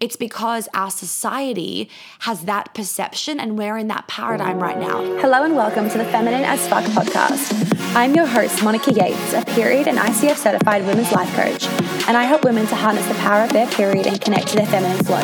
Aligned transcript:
It's 0.00 0.16
because 0.16 0.66
our 0.72 0.90
society 0.90 1.90
has 2.20 2.46
that 2.46 2.72
perception 2.72 3.38
and 3.38 3.58
we're 3.58 3.76
in 3.76 3.88
that 3.88 4.08
paradigm 4.08 4.58
right 4.58 4.78
now. 4.78 5.02
Hello 5.18 5.44
and 5.44 5.54
welcome 5.54 5.90
to 5.90 5.98
the 5.98 6.06
Feminine 6.06 6.42
as 6.42 6.66
Fuck 6.68 6.84
podcast. 6.84 7.76
I'm 7.94 8.14
your 8.14 8.24
host, 8.24 8.64
Monica 8.64 8.92
Yates, 8.92 9.34
a 9.34 9.44
period 9.44 9.86
and 9.88 9.98
ICF 9.98 10.36
certified 10.36 10.86
women's 10.86 11.12
life 11.12 11.30
coach, 11.34 11.66
and 12.08 12.16
I 12.16 12.22
help 12.22 12.44
women 12.44 12.66
to 12.68 12.76
harness 12.76 13.06
the 13.08 13.14
power 13.16 13.44
of 13.44 13.52
their 13.52 13.66
period 13.66 14.06
and 14.06 14.18
connect 14.18 14.48
to 14.48 14.56
their 14.56 14.66
feminine 14.68 15.04
flow. 15.04 15.20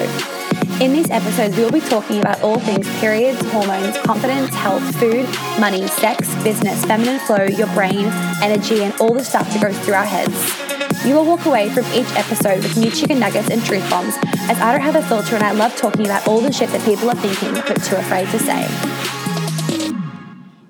In 0.85 0.93
these 0.93 1.09
episodes, 1.09 1.57
we 1.57 1.65
will 1.65 1.73
be 1.73 1.81
talking 1.81 2.21
about 2.21 2.43
all 2.43 2.59
things 2.59 2.87
periods, 3.01 3.41
hormones, 3.53 3.97
confidence, 4.01 4.55
health, 4.55 4.85
food, 4.97 5.27
money, 5.59 5.87
sex, 5.87 6.35
business, 6.45 6.85
feminine 6.85 7.19
flow, 7.21 7.45
your 7.45 7.69
brain, 7.69 8.05
energy, 8.43 8.85
and 8.85 8.93
all 9.01 9.15
the 9.15 9.25
stuff 9.25 9.51
that 9.55 9.63
goes 9.63 9.79
through 9.87 9.95
our 9.95 10.05
heads. 10.05 10.66
You 11.07 11.15
will 11.15 11.25
walk 11.25 11.47
away 11.47 11.69
from 11.69 11.85
each 11.95 12.11
episode 12.17 12.65
with 12.65 12.77
new 12.77 12.91
chicken 12.91 13.21
nuggets 13.21 13.49
and 13.49 13.65
truth 13.65 13.89
bombs, 13.89 14.17
as 14.51 14.59
I 14.59 14.73
don't 14.73 14.81
have 14.81 14.97
a 14.97 15.03
filter 15.03 15.37
and 15.37 15.45
I 15.45 15.53
love 15.53 15.77
talking 15.77 16.05
about 16.05 16.27
all 16.27 16.41
the 16.41 16.51
shit 16.51 16.69
that 16.71 16.85
people 16.85 17.09
are 17.09 17.15
thinking 17.15 17.55
but 17.55 17.81
too 17.85 17.95
afraid 17.95 18.29
to 18.31 18.39
say. 18.41 18.67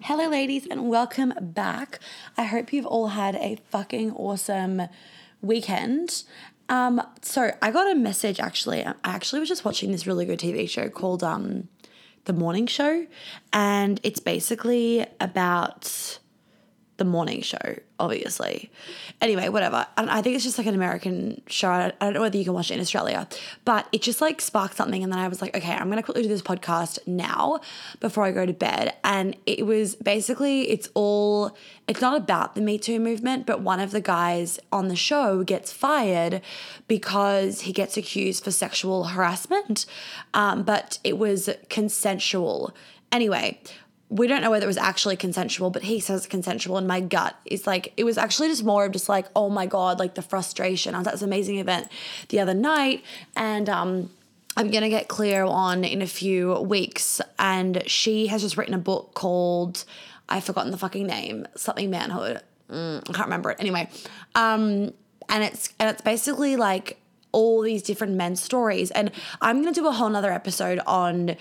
Hello, 0.02 0.28
ladies, 0.28 0.66
and 0.66 0.91
welcome 0.91 1.32
back. 1.41 2.00
I 2.36 2.42
hope 2.42 2.70
you've 2.70 2.84
all 2.84 3.08
had 3.08 3.36
a 3.36 3.56
fucking 3.70 4.12
awesome 4.12 4.82
weekend. 5.41 6.24
Um, 6.68 7.00
so 7.22 7.52
I 7.62 7.70
got 7.70 7.91
a 7.91 7.94
message 7.94 8.38
actually. 8.38 8.84
I 8.84 8.92
actually 9.05 9.41
was 9.41 9.48
just 9.48 9.64
watching 9.64 9.91
this 9.91 10.06
really 10.06 10.27
good 10.27 10.38
TV 10.38 10.68
show 10.68 10.91
called 10.91 11.24
um 11.24 11.68
The 12.27 12.34
Morning 12.34 12.66
Show, 12.66 13.06
and 13.55 13.98
it's 14.02 14.20
basically 14.20 15.06
about 15.18 16.18
the 16.96 17.05
morning 17.05 17.42
show, 17.42 17.78
obviously. 17.98 18.70
Anyway, 19.20 19.48
whatever. 19.48 19.86
And 19.96 20.09
I 20.09 20.23
think 20.23 20.34
it's 20.34 20.45
just 20.45 20.56
like 20.56 20.66
an 20.66 20.74
American 20.74 21.42
show. 21.46 21.70
I 21.70 21.92
don't 22.00 22.14
know 22.14 22.20
whether 22.22 22.38
you 22.38 22.45
can 22.45 22.55
watch 22.55 22.70
it 22.70 22.74
in 22.74 22.80
Australia, 22.80 23.28
but 23.64 23.86
it 23.92 24.02
just 24.02 24.20
like 24.20 24.41
sparked 24.41 24.77
something. 24.77 25.02
And 25.02 25.12
then 25.12 25.19
I 25.19 25.28
was 25.28 25.42
like, 25.42 25.55
okay, 25.56 25.72
I'm 25.72 25.86
going 25.86 25.98
to 25.98 26.02
quickly 26.02 26.22
do 26.22 26.28
this 26.28 26.42
podcast 26.42 26.98
now 27.06 27.60
before 28.00 28.24
I 28.24 28.33
go 28.33 28.47
to 28.47 28.52
bed. 28.52 28.94
And 29.05 29.36
it 29.44 29.67
was 29.67 29.94
basically, 29.97 30.70
it's 30.70 30.89
all, 30.94 31.56
it's 31.86 32.00
not 32.00 32.17
about 32.17 32.55
the 32.55 32.62
Me 32.62 32.78
Too 32.78 32.98
movement, 32.98 33.47
but 33.47 33.61
one 33.61 33.80
of 33.80 33.91
the 33.91 34.00
guys 34.00 34.58
on 34.72 34.89
the 34.89 34.97
show 34.97 35.44
gets 35.44 35.72
fired 35.72 36.41
because 36.89 37.62
he 37.62 37.72
gets 37.72 37.97
accused 37.97 38.42
for 38.44 38.50
sexual 38.50 39.05
harassment. 39.05 39.84
Um, 40.33 40.62
but 40.62 40.98
it 41.05 41.19
was 41.19 41.50
consensual. 41.69 42.74
Anyway, 43.12 43.61
we 44.08 44.26
don't 44.28 44.40
know 44.40 44.50
whether 44.50 44.64
it 44.64 44.68
was 44.68 44.76
actually 44.76 45.16
consensual, 45.16 45.70
but 45.70 45.82
he 45.82 45.98
says 45.98 46.26
consensual, 46.26 46.76
and 46.76 46.86
my 46.86 47.00
gut 47.00 47.36
is 47.44 47.66
like 47.66 47.92
it 47.96 48.04
was 48.04 48.18
actually 48.18 48.48
just 48.48 48.64
more 48.64 48.84
of 48.84 48.92
just 48.92 49.08
like, 49.08 49.26
oh 49.34 49.48
my 49.48 49.66
god, 49.66 49.98
like 49.98 50.14
the 50.14 50.22
frustration. 50.22 50.94
I 50.94 50.98
was 50.98 51.06
at 51.08 51.14
this 51.14 51.22
amazing 51.22 51.58
event 51.58 51.88
the 52.28 52.40
other 52.40 52.54
night, 52.54 53.02
and 53.34 53.68
um, 53.68 54.10
I'm 54.56 54.70
gonna 54.70 54.88
get 54.88 55.08
clear 55.08 55.44
on 55.44 55.84
in 55.84 56.02
a 56.02 56.06
few 56.06 56.54
weeks. 56.60 57.20
And 57.38 57.82
she 57.88 58.28
has 58.28 58.42
just 58.42 58.56
written 58.56 58.74
a 58.74 58.78
book 58.78 59.14
called 59.14 59.84
I've 60.28 60.44
forgotten 60.44 60.70
the 60.70 60.78
fucking 60.78 61.06
name, 61.06 61.46
something 61.56 61.90
manhood. 61.90 62.40
Mm, 62.70 62.98
I 62.98 63.12
can't 63.12 63.27
remember 63.27 63.50
it. 63.50 63.58
Anyway, 63.60 63.88
um, 64.34 64.92
and 65.28 65.44
it's 65.44 65.70
and 65.78 65.90
it's 65.90 66.02
basically 66.02 66.56
like 66.56 66.98
all 67.32 67.60
these 67.60 67.82
different 67.82 68.14
men's 68.14 68.42
stories. 68.42 68.90
And 68.92 69.10
I'm 69.40 69.60
gonna 69.60 69.74
do 69.74 69.86
a 69.86 69.92
whole 69.92 70.08
nother 70.08 70.32
episode 70.32 70.80
on 70.86 71.36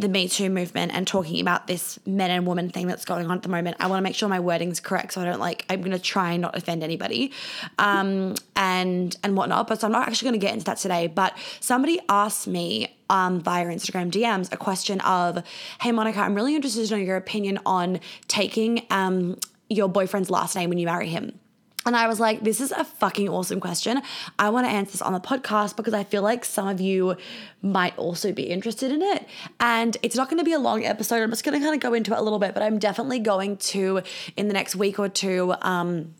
the 0.00 0.08
Me 0.08 0.28
Too 0.28 0.50
movement 0.50 0.92
and 0.94 1.06
talking 1.06 1.40
about 1.40 1.66
this 1.66 1.98
men 2.06 2.30
and 2.30 2.46
women 2.46 2.70
thing 2.70 2.86
that's 2.86 3.04
going 3.04 3.26
on 3.26 3.36
at 3.36 3.42
the 3.42 3.48
moment, 3.48 3.76
I 3.80 3.86
want 3.86 3.98
to 3.98 4.02
make 4.02 4.14
sure 4.14 4.28
my 4.28 4.40
wording's 4.40 4.80
correct 4.80 5.14
so 5.14 5.20
I 5.20 5.24
don't 5.24 5.40
like 5.40 5.64
I'm 5.68 5.80
going 5.80 5.92
to 5.92 5.98
try 5.98 6.32
and 6.32 6.42
not 6.42 6.56
offend 6.56 6.82
anybody, 6.82 7.32
um, 7.78 8.34
and 8.56 9.16
and 9.22 9.36
whatnot. 9.36 9.68
But 9.68 9.80
so 9.80 9.86
I'm 9.86 9.92
not 9.92 10.08
actually 10.08 10.30
going 10.30 10.40
to 10.40 10.46
get 10.46 10.52
into 10.52 10.64
that 10.66 10.78
today. 10.78 11.06
But 11.06 11.36
somebody 11.60 12.00
asked 12.08 12.46
me 12.46 12.96
um, 13.08 13.40
via 13.40 13.66
Instagram 13.66 14.10
DMs 14.10 14.52
a 14.52 14.56
question 14.56 15.00
of, 15.00 15.42
"Hey 15.80 15.92
Monica, 15.92 16.20
I'm 16.20 16.34
really 16.34 16.54
interested 16.54 16.90
know 16.90 16.96
your 16.96 17.16
opinion 17.16 17.58
on 17.66 18.00
taking 18.28 18.86
um, 18.90 19.38
your 19.68 19.88
boyfriend's 19.88 20.30
last 20.30 20.54
name 20.56 20.70
when 20.70 20.78
you 20.78 20.86
marry 20.86 21.08
him." 21.08 21.39
And 21.86 21.96
I 21.96 22.08
was 22.08 22.20
like, 22.20 22.42
this 22.42 22.60
is 22.60 22.72
a 22.72 22.84
fucking 22.84 23.28
awesome 23.28 23.58
question. 23.58 24.02
I 24.38 24.50
want 24.50 24.66
to 24.66 24.70
answer 24.70 24.92
this 24.92 25.02
on 25.02 25.14
the 25.14 25.20
podcast 25.20 25.76
because 25.76 25.94
I 25.94 26.04
feel 26.04 26.22
like 26.22 26.44
some 26.44 26.68
of 26.68 26.80
you 26.80 27.16
might 27.62 27.96
also 27.96 28.32
be 28.32 28.42
interested 28.44 28.92
in 28.92 29.00
it. 29.00 29.26
And 29.58 29.96
it's 30.02 30.14
not 30.14 30.28
going 30.28 30.38
to 30.38 30.44
be 30.44 30.52
a 30.52 30.58
long 30.58 30.84
episode. 30.84 31.22
I'm 31.22 31.30
just 31.30 31.42
going 31.42 31.58
to 31.58 31.64
kind 31.64 31.74
of 31.74 31.80
go 31.80 31.94
into 31.94 32.12
it 32.12 32.18
a 32.18 32.22
little 32.22 32.38
bit, 32.38 32.52
but 32.52 32.62
I'm 32.62 32.78
definitely 32.78 33.18
going 33.18 33.56
to, 33.56 34.02
in 34.36 34.48
the 34.48 34.54
next 34.54 34.76
week 34.76 34.98
or 34.98 35.08
two, 35.08 35.54
um, 35.62 36.14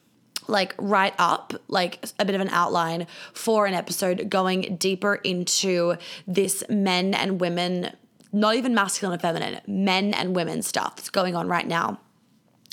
like 0.49 0.75
write 0.79 1.15
up 1.19 1.53
like 1.69 2.05
a 2.19 2.25
bit 2.25 2.35
of 2.35 2.41
an 2.41 2.49
outline 2.49 3.07
for 3.35 3.67
an 3.67 3.75
episode 3.75 4.31
going 4.31 4.77
deeper 4.77 5.17
into 5.17 5.97
this 6.27 6.65
men 6.71 7.13
and 7.13 7.39
women, 7.39 7.95
not 8.33 8.57
even 8.57 8.75
masculine 8.75 9.13
and 9.13 9.23
feminine, 9.23 9.61
men 9.67 10.15
and 10.15 10.35
women 10.35 10.63
stuff 10.63 10.97
that's 10.97 11.11
going 11.11 11.37
on 11.37 11.49
right 11.49 11.69
now 11.69 12.01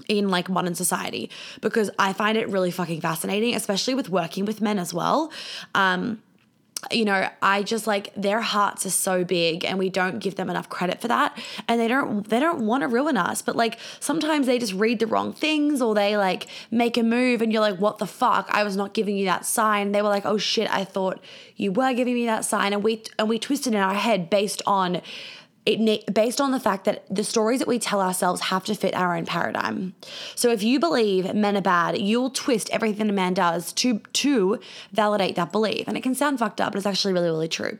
in 0.08 0.30
like 0.30 0.50
modern 0.50 0.75
society 0.75 1.30
because 1.62 1.90
I 1.97 2.13
find 2.13 2.38
it 2.38 2.47
really 2.50 2.72
fucking 2.72 3.02
fascinating, 3.02 3.56
especially 3.56 3.96
with 3.96 4.09
working 4.09 4.46
with 4.46 4.62
men 4.62 4.80
as 4.80 4.94
well. 4.94 5.31
Um, 5.75 6.22
you 6.91 7.06
know, 7.06 7.28
I 7.41 7.63
just 7.63 7.88
like 7.88 8.13
their 8.16 8.40
hearts 8.40 8.85
are 8.85 8.91
so 8.91 9.24
big 9.24 9.66
and 9.66 9.80
we 9.80 9.90
don't 9.90 10.19
give 10.19 10.35
them 10.35 10.50
enough 10.50 10.69
credit 10.69 11.02
for 11.02 11.08
that. 11.08 11.38
And 11.68 11.80
they 11.80 11.88
don't 11.88 12.28
they 12.30 12.40
don't 12.40 12.66
want 12.68 12.81
to 12.81 12.88
ruin 12.88 13.18
us, 13.18 13.41
but 13.41 13.56
like 13.56 13.80
sometimes 14.00 14.46
they 14.46 14.59
just 14.59 14.74
read 14.74 15.00
the 15.00 15.08
wrong 15.08 15.34
things 15.34 15.81
or 15.81 15.96
they 15.96 16.18
like 16.18 16.47
make 16.69 16.96
a 16.97 17.03
move 17.03 17.41
and 17.41 17.52
you're 17.52 17.62
like, 17.62 17.79
"What 17.79 17.97
the 17.97 18.06
fuck? 18.06 18.47
I 18.52 18.64
was 18.64 18.78
not 18.78 18.94
giving 18.94 19.18
you 19.18 19.25
that 19.25 19.46
sign." 19.46 19.91
They 19.91 20.03
were 20.03 20.09
like, 20.09 20.25
"Oh 20.25 20.38
shit, 20.38 20.72
I 20.72 20.84
thought 20.84 21.19
you 21.56 21.72
were 21.72 21.94
giving 21.94 22.14
me 22.14 22.28
that 22.28 22.46
sign." 22.46 22.74
And 22.74 22.84
we 22.84 23.02
and 23.18 23.28
we 23.28 23.40
twisted 23.40 23.74
in 23.74 23.79
our 23.79 23.96
head 23.96 24.29
based 24.29 24.62
on 24.68 25.02
it 25.67 26.13
based 26.13 26.39
on 26.39 26.51
the 26.51 26.59
fact 26.59 26.85
that 26.85 27.03
the 27.13 27.23
stories 27.23 27.59
that 27.59 27.67
we 27.67 27.78
tell 27.78 28.00
ourselves 28.00 28.39
have 28.41 28.63
to 28.66 28.73
fit 28.73 28.95
our 28.95 29.16
own 29.16 29.25
paradigm. 29.25 29.94
So 30.35 30.50
if 30.50 30.63
you 30.63 30.79
believe 30.79 31.33
men 31.33 31.57
are 31.57 31.61
bad, 31.61 31.97
you'll 32.00 32.29
twist 32.29 32.69
everything 32.72 33.09
a 33.09 33.13
man 33.13 33.33
does 33.33 33.73
to 33.73 34.00
to 34.00 34.59
validate 34.94 35.35
that 35.35 35.51
belief. 35.51 35.88
And 35.88 35.97
it 35.97 36.01
can 36.01 36.16
sound 36.16 36.39
fucked 36.39 36.61
up, 36.61 36.72
but 36.72 36.78
it's 36.78 36.85
actually 36.85 37.13
really 37.13 37.28
really 37.28 37.50
true. 37.50 37.78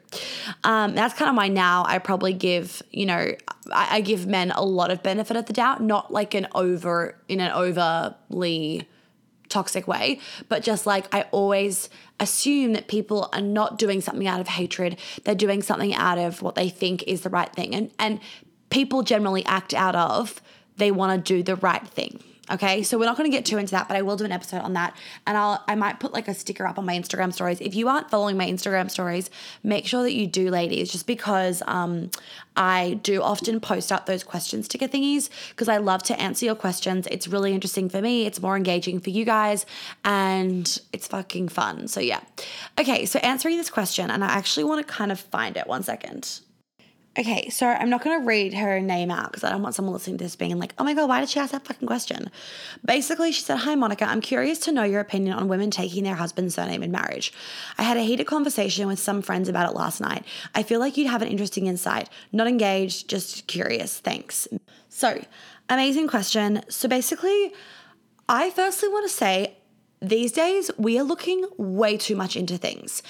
Um, 0.66 0.96
that's 0.96 1.14
kind 1.14 1.30
of 1.30 1.38
why 1.38 1.48
now 1.48 1.86
I 1.88 2.00
probably 2.00 2.34
give 2.34 2.84
you 2.92 3.06
know 3.06 3.32
I, 3.72 3.98
I 3.98 4.02
give 4.02 4.28
men 4.28 4.52
a 4.52 4.64
lot 4.64 4.92
of 4.92 5.02
benefit 5.02 5.38
of 5.38 5.46
the 5.46 5.54
doubt, 5.54 5.82
not 5.82 6.12
like 6.12 6.34
an 6.34 6.48
over 6.54 7.16
in 7.30 7.40
an 7.40 7.52
overly 7.52 8.88
toxic 9.50 9.88
way, 9.88 10.20
but 10.50 10.64
just 10.64 10.86
like 10.86 11.14
I 11.14 11.24
always 11.32 11.90
assume 12.20 12.74
that 12.74 12.88
people 12.88 13.30
are 13.34 13.42
not 13.42 13.78
doing 13.78 14.02
something 14.02 14.28
out 14.28 14.42
of 14.42 14.48
hatred, 14.48 14.98
they're 15.24 15.36
doing 15.36 15.62
something 15.62 15.94
out 15.96 16.18
of 16.18 16.42
what 16.42 16.56
they 16.56 16.70
think 16.70 17.04
is 17.04 17.22
the 17.22 17.30
right 17.30 17.52
thing. 17.54 17.74
And 17.76 17.92
and 18.00 18.20
people 18.70 19.04
generally 19.04 19.46
act 19.46 19.74
out 19.74 19.96
of 19.96 20.42
they 20.78 20.92
want 20.92 21.26
to 21.26 21.34
do 21.34 21.44
the 21.44 21.56
right 21.56 21.88
thing. 21.88 22.24
Okay, 22.50 22.82
so 22.82 22.98
we're 22.98 23.06
not 23.06 23.18
going 23.18 23.30
to 23.30 23.36
get 23.36 23.46
too 23.46 23.58
into 23.58 23.72
that, 23.72 23.90
but 23.90 23.98
I 23.98 24.02
will 24.02 24.16
do 24.16 24.24
an 24.24 24.32
episode 24.32 24.62
on 24.62 24.74
that, 24.74 24.96
and 25.26 25.38
I'll 25.38 25.64
I 25.68 25.76
might 25.76 26.00
put 26.00 26.14
like 26.14 26.30
a 26.30 26.34
sticker 26.34 26.66
up 26.66 26.80
on 26.80 26.86
my 26.86 26.98
Instagram 26.98 27.34
stories. 27.34 27.60
If 27.60 27.76
you 27.76 27.90
aren't 27.90 28.10
following 28.10 28.38
my 28.38 28.48
Instagram 28.48 28.90
stories, 28.90 29.30
make 29.64 29.86
sure 29.86 30.02
that 30.04 30.14
you 30.14 30.28
do, 30.28 30.50
ladies, 30.50 30.90
just 30.90 31.08
because 31.08 31.62
um, 31.68 32.10
I 32.56 33.00
do 33.04 33.22
often 33.22 33.60
post 33.60 33.92
up 33.92 34.06
those 34.06 34.24
questions 34.24 34.66
sticker 34.66 34.88
thingies 34.88 35.30
because 35.50 35.68
I 35.68 35.78
love 35.78 36.04
to 36.04 36.20
answer 36.20 36.46
your 36.46 36.56
questions. 36.56 37.06
It's 37.12 37.28
really 37.28 37.54
interesting 37.54 37.90
for 37.90 38.02
me. 38.02 38.26
It's 38.26 38.42
more 38.42 38.56
engaging 38.56 39.02
for 39.02 39.10
you 39.10 39.26
guys, 39.26 39.66
and 40.06 40.80
it's 40.94 41.08
fucking 41.08 41.50
fun. 41.50 41.90
So 41.90 42.00
yeah, 42.00 42.22
okay. 42.80 43.06
So 43.06 43.20
answering 43.20 43.58
this 43.58 43.70
question, 43.70 44.10
and 44.10 44.24
I 44.24 44.28
actually 44.28 44.64
want 44.64 44.86
to 44.88 44.94
kind 44.94 45.12
of 45.12 45.20
find 45.20 45.58
it. 45.58 45.68
One 45.68 45.84
second. 45.84 46.40
Okay, 47.20 47.50
so 47.50 47.66
I'm 47.66 47.90
not 47.90 48.04
going 48.04 48.20
to 48.20 48.26
read 48.26 48.54
her 48.54 48.80
name 48.80 49.10
out 49.10 49.32
because 49.32 49.44
I 49.44 49.50
don't 49.50 49.64
want 49.64 49.74
someone 49.74 49.94
listening 49.94 50.20
to 50.20 50.24
this 50.24 50.36
being 50.36 50.60
like, 50.60 50.76
oh 50.78 50.84
my 50.84 50.94
God, 50.94 51.10
why 51.10 51.20
did 51.20 51.30
she 51.30 51.40
ask 51.40 51.52
that 51.52 51.66
fucking 51.66 51.88
question? 51.88 52.30
Basically, 52.86 53.32
she 53.32 53.42
said, 53.42 53.58
Hi, 53.58 53.74
Monica, 53.74 54.06
I'm 54.06 54.22
curious 54.22 54.60
to 54.60 54.72
know 54.72 54.84
your 54.84 55.00
opinion 55.00 55.36
on 55.36 55.48
women 55.48 55.72
taking 55.72 56.04
their 56.04 56.14
husband's 56.14 56.54
surname 56.54 56.84
in 56.84 56.92
marriage. 56.92 57.34
I 57.80 57.84
had 57.84 57.98
a 57.98 58.02
heated 58.02 58.28
conversation 58.28 58.88
with 58.88 59.00
some 59.00 59.24
friends 59.24 59.50
about 59.50 59.68
it 59.68 59.76
last 59.76 60.00
night. 60.00 60.26
I 60.54 60.62
feel 60.62 60.80
like 60.80 60.96
you'd 60.96 61.10
have 61.10 61.24
an 61.24 61.28
interesting 61.28 61.66
insight. 61.66 62.08
Not 62.32 62.48
engaged, 62.48 63.10
just 63.10 63.48
curious. 63.48 63.98
Thanks. 63.98 64.48
So, 64.90 65.24
amazing 65.70 66.08
question. 66.10 66.62
So, 66.70 66.88
basically, 66.88 67.52
I 68.30 68.52
firstly 68.52 68.90
want 68.90 69.10
to 69.10 69.16
say 69.16 69.58
these 70.02 70.32
days 70.32 70.70
we 70.78 71.00
are 71.00 71.04
looking 71.04 71.48
way 71.58 71.98
too 71.98 72.16
much 72.16 72.36
into 72.36 72.60
things 72.60 73.02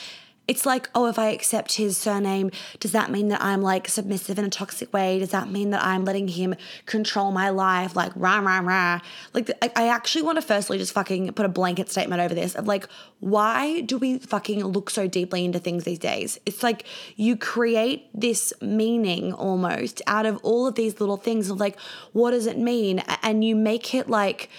it's 0.48 0.66
like, 0.66 0.90
oh, 0.96 1.08
if 1.08 1.20
I 1.20 1.28
accept 1.28 1.74
his 1.74 1.98
surname, 1.98 2.52
does 2.80 2.94
that 2.94 3.12
mean 3.12 3.28
that 3.30 3.44
I'm 3.44 3.62
like 3.62 3.88
submissive 3.88 4.40
in 4.40 4.46
a 4.46 4.50
toxic 4.50 4.94
way? 4.94 5.20
Does 5.20 5.32
that 5.32 5.50
mean 5.50 5.72
that 5.72 5.84
I'm 5.84 6.06
letting 6.06 6.30
him 6.30 6.56
control 6.86 7.32
my 7.32 7.50
life? 7.50 7.96
Like, 7.96 8.14
rah, 8.16 8.40
rah, 8.40 8.60
rah. 8.60 9.02
Like, 9.34 9.52
I 9.76 9.90
actually 9.90 10.22
want 10.22 10.38
to 10.38 10.42
firstly 10.42 10.78
just 10.78 10.94
fucking 10.94 11.34
put 11.34 11.46
a 11.46 11.50
blanket 11.50 11.90
statement 11.90 12.22
over 12.22 12.34
this 12.34 12.56
of 12.56 12.66
like, 12.66 12.88
why 13.20 13.82
do 13.82 13.98
we 13.98 14.20
fucking 14.20 14.64
look 14.64 14.90
so 14.90 15.08
deeply 15.08 15.44
into 15.44 15.60
things 15.60 15.84
these 15.84 16.00
days? 16.00 16.40
It's 16.46 16.64
like 16.64 16.86
you 17.16 17.36
create 17.36 18.10
this 18.14 18.54
meaning 18.62 19.34
almost 19.34 20.02
out 20.08 20.26
of 20.26 20.38
all 20.44 20.66
of 20.66 20.76
these 20.76 21.00
little 21.00 21.18
things 21.18 21.50
of 21.50 21.60
like, 21.60 21.78
what 22.14 22.32
does 22.32 22.46
it 22.46 22.58
mean? 22.58 23.00
And 23.22 23.44
you 23.44 23.56
make 23.56 23.94
it 23.94 24.10
like, 24.10 24.50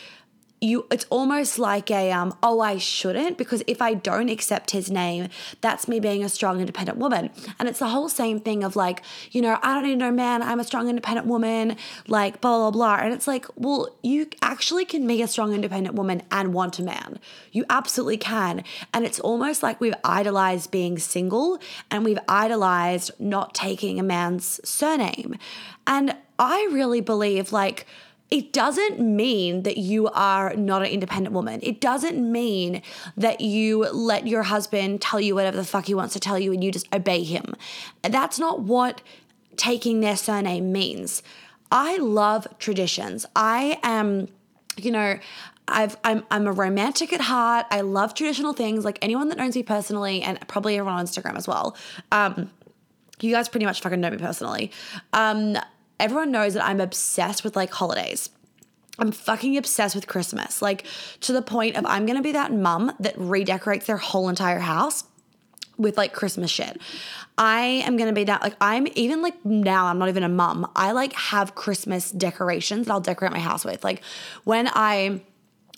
you 0.61 0.87
it's 0.91 1.07
almost 1.11 1.59
like 1.59 1.91
a 1.91 2.11
um 2.11 2.37
oh 2.43 2.61
I 2.61 2.79
shouldn't 2.79 3.39
because 3.39 3.63
if 3.67 3.81
I 3.81 3.95
don't 3.95 4.29
accept 4.29 4.73
his 4.73 4.91
name 4.91 5.29
that's 5.61 5.87
me 5.89 6.01
being 6.01 6.25
a 6.25 6.29
strong 6.29 6.61
independent 6.61 6.99
woman. 6.99 7.31
And 7.59 7.69
it's 7.69 7.79
the 7.79 7.89
whole 7.89 8.09
same 8.09 8.41
thing 8.41 8.65
of 8.65 8.77
like 8.77 9.03
you 9.31 9.41
know 9.41 9.59
I 9.63 9.75
don't 9.75 9.85
need 9.85 9.99
no 9.99 10.11
man 10.11 10.43
I'm 10.43 10.61
a 10.61 10.65
strong 10.65 10.89
independent 10.89 11.27
woman 11.27 11.77
like 12.07 12.41
blah 12.41 12.59
blah 12.59 12.71
blah. 12.71 13.05
And 13.05 13.15
it's 13.15 13.27
like 13.27 13.47
well 13.57 13.95
you 14.03 14.29
actually 14.43 14.85
can 14.85 15.07
be 15.07 15.23
a 15.23 15.29
strong 15.29 15.55
independent 15.55 15.95
woman 15.95 16.23
and 16.31 16.53
want 16.53 16.79
a 16.79 16.83
man. 16.83 17.19
You 17.53 17.65
absolutely 17.71 18.19
can. 18.19 18.65
And 18.93 19.05
it's 19.05 19.21
almost 19.21 19.63
like 19.63 19.81
we've 19.81 19.95
idolized 20.05 20.71
being 20.71 20.99
single 20.99 21.59
and 21.91 22.05
we've 22.05 22.19
idolized 22.29 23.11
not 23.19 23.55
taking 23.55 23.99
a 23.99 24.03
man's 24.03 24.61
surname. 24.69 25.37
And 25.87 26.17
I 26.39 26.69
really 26.71 27.01
believe 27.01 27.53
like 27.53 27.87
it 28.31 28.53
doesn't 28.53 29.01
mean 29.01 29.63
that 29.63 29.79
you 29.79 30.09
are 30.09 30.55
not 30.55 30.83
an 30.83 30.89
independent 30.89 31.35
woman. 31.35 31.61
It 31.63 31.81
doesn't 31.81 32.21
mean 32.21 32.83
that 33.17 33.41
you 33.41 33.89
let 33.91 34.27
your 34.27 34.43
husband 34.43 35.01
tell 35.01 35.21
you 35.21 35.35
whatever 35.35 35.57
the 35.57 35.65
fuck 35.65 35.87
he 35.87 35.95
wants 35.95 36.13
to 36.13 36.21
tell 36.21 36.39
you 36.39 36.53
and 36.53 36.63
you 36.63 36.71
just 36.71 36.93
obey 36.95 37.23
him. 37.23 37.55
That's 38.03 38.39
not 38.39 38.61
what 38.61 39.01
taking 39.57 40.01
their 40.01 40.17
surname 40.17 40.73
means. 40.73 41.23
I 41.73 41.97
love 41.97 42.47
traditions. 42.59 43.27
I 43.35 43.79
am, 43.83 44.29
you 44.77 44.91
know, 44.91 45.19
I've, 45.67 45.97
I'm, 46.05 46.25
I'm 46.31 46.47
a 46.47 46.53
romantic 46.53 47.13
at 47.13 47.21
heart. 47.23 47.67
I 47.71 47.81
love 47.81 48.15
traditional 48.15 48.53
things. 48.53 48.85
Like 48.85 48.99
anyone 49.03 49.29
that 49.29 49.39
knows 49.39 49.55
me 49.55 49.63
personally, 49.63 50.23
and 50.23 50.39
probably 50.49 50.79
everyone 50.79 50.99
on 50.99 51.05
Instagram 51.05 51.37
as 51.37 51.47
well. 51.47 51.77
Um, 52.11 52.51
you 53.21 53.33
guys 53.33 53.49
pretty 53.49 53.67
much 53.67 53.81
fucking 53.81 54.01
know 54.01 54.11
me 54.11 54.17
personally. 54.17 54.71
Um, 55.13 55.59
everyone 56.01 56.31
knows 56.31 56.55
that 56.55 56.65
I'm 56.65 56.81
obsessed 56.81 57.45
with 57.45 57.57
like 57.57 57.71
holidays. 57.71 58.31
I'm 58.99 59.13
fucking 59.13 59.57
obsessed 59.57 59.95
with 59.95 60.07
Christmas, 60.09 60.61
like 60.61 60.85
to 61.21 61.33
the 61.33 61.43
point 61.43 61.77
of 61.77 61.87
I'm 61.87 62.07
gonna 62.07 62.23
be 62.23 62.33
that 62.33 62.53
mum 62.53 62.93
that 62.99 63.15
redecorates 63.17 63.87
their 63.87 63.97
whole 63.97 64.29
entire 64.29 64.59
house 64.59 65.05
with 65.77 65.97
like 65.97 66.13
Christmas 66.13 66.51
shit. 66.51 66.81
I 67.37 67.61
am 67.87 67.97
gonna 67.97 68.13
be 68.13 68.25
that 68.25 68.43
like 68.43 68.57
I'm 68.61 68.89
even 68.97 69.23
like 69.23 69.45
now 69.45 69.87
I'm 69.87 69.99
not 69.99 70.09
even 70.09 70.25
a 70.25 70.29
mum. 70.29 70.71
I 70.75 70.93
like 70.93 71.13
have 71.13 71.55
Christmas 71.55 72.11
decorations 72.11 72.87
that 72.87 72.93
I'll 72.93 73.01
decorate 73.01 73.33
my 73.33 73.39
house 73.39 73.65
with. 73.65 73.85
Like 73.85 74.03
when 74.45 74.69
I 74.73 75.23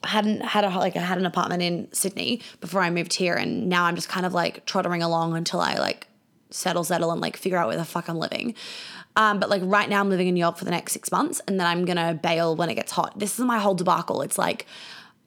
hadn't 0.03 0.41
had 0.43 0.65
a 0.65 0.71
like 0.71 0.97
I 0.97 1.01
had 1.01 1.19
an 1.19 1.27
apartment 1.27 1.63
in 1.63 1.89
Sydney 1.93 2.41
before 2.61 2.81
I 2.81 2.91
moved 2.91 3.13
here, 3.13 3.35
and 3.35 3.69
now 3.69 3.85
I'm 3.85 3.97
just 3.97 4.09
kind 4.09 4.25
of 4.25 4.33
like 4.33 4.65
trottering 4.65 5.03
along 5.03 5.37
until 5.37 5.61
I 5.61 5.75
like 5.75 6.09
settle, 6.51 6.85
settle, 6.85 7.13
and 7.13 7.21
like 7.21 7.37
figure 7.37 7.59
out 7.59 7.69
where 7.69 7.77
the 7.77 7.85
fuck 7.85 8.09
I'm 8.09 8.17
living. 8.17 8.55
Um, 9.17 9.41
but 9.41 9.51
like 9.51 9.63
right 9.65 9.89
now, 9.89 10.01
I'm 10.01 10.09
living 10.09 10.29
in 10.29 10.35
New 10.35 10.41
York 10.41 10.57
for 10.57 10.65
the 10.65 10.71
next 10.71 10.93
six 10.93 11.11
months, 11.11 11.41
and 11.47 11.59
then 11.59 11.67
I'm 11.67 11.85
gonna 11.85 12.15
bail 12.15 12.57
when 12.57 12.71
it 12.71 12.75
gets 12.75 12.93
hot. 12.93 13.19
This 13.19 13.39
is 13.39 13.45
my 13.45 13.59
whole 13.59 13.75
debacle. 13.75 14.23
It's 14.23 14.39
like, 14.39 14.67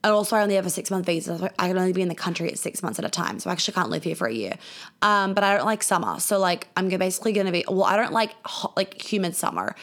and 0.04 0.12
also 0.12 0.36
I 0.36 0.42
only 0.42 0.56
have 0.56 0.66
a 0.66 0.70
six 0.70 0.92
month 0.92 1.06
visa. 1.06 1.38
So 1.38 1.50
I 1.58 1.68
can 1.68 1.78
only 1.78 1.94
be 1.94 2.02
in 2.02 2.10
the 2.10 2.16
country 2.16 2.50
at 2.50 2.58
six 2.58 2.84
months 2.84 3.00
at 3.00 3.06
a 3.06 3.10
time. 3.10 3.40
So 3.40 3.50
I 3.50 3.54
actually 3.54 3.74
can't 3.74 3.90
live 3.90 4.04
here 4.04 4.16
for 4.16 4.28
a 4.28 4.34
year. 4.34 4.56
Um, 5.02 5.34
but 5.34 5.44
I 5.44 5.56
don't 5.56 5.66
like 5.66 5.84
summer. 5.84 6.20
So 6.20 6.40
like 6.40 6.68
I'm 6.76 6.90
basically 6.90 7.32
gonna 7.34 7.52
be. 7.52 7.64
Well, 7.68 7.86
I 7.86 7.96
don't 7.98 8.14
like 8.14 8.32
hot, 8.46 8.76
like 8.76 9.02
humid 9.02 9.36
summer. 9.36 9.76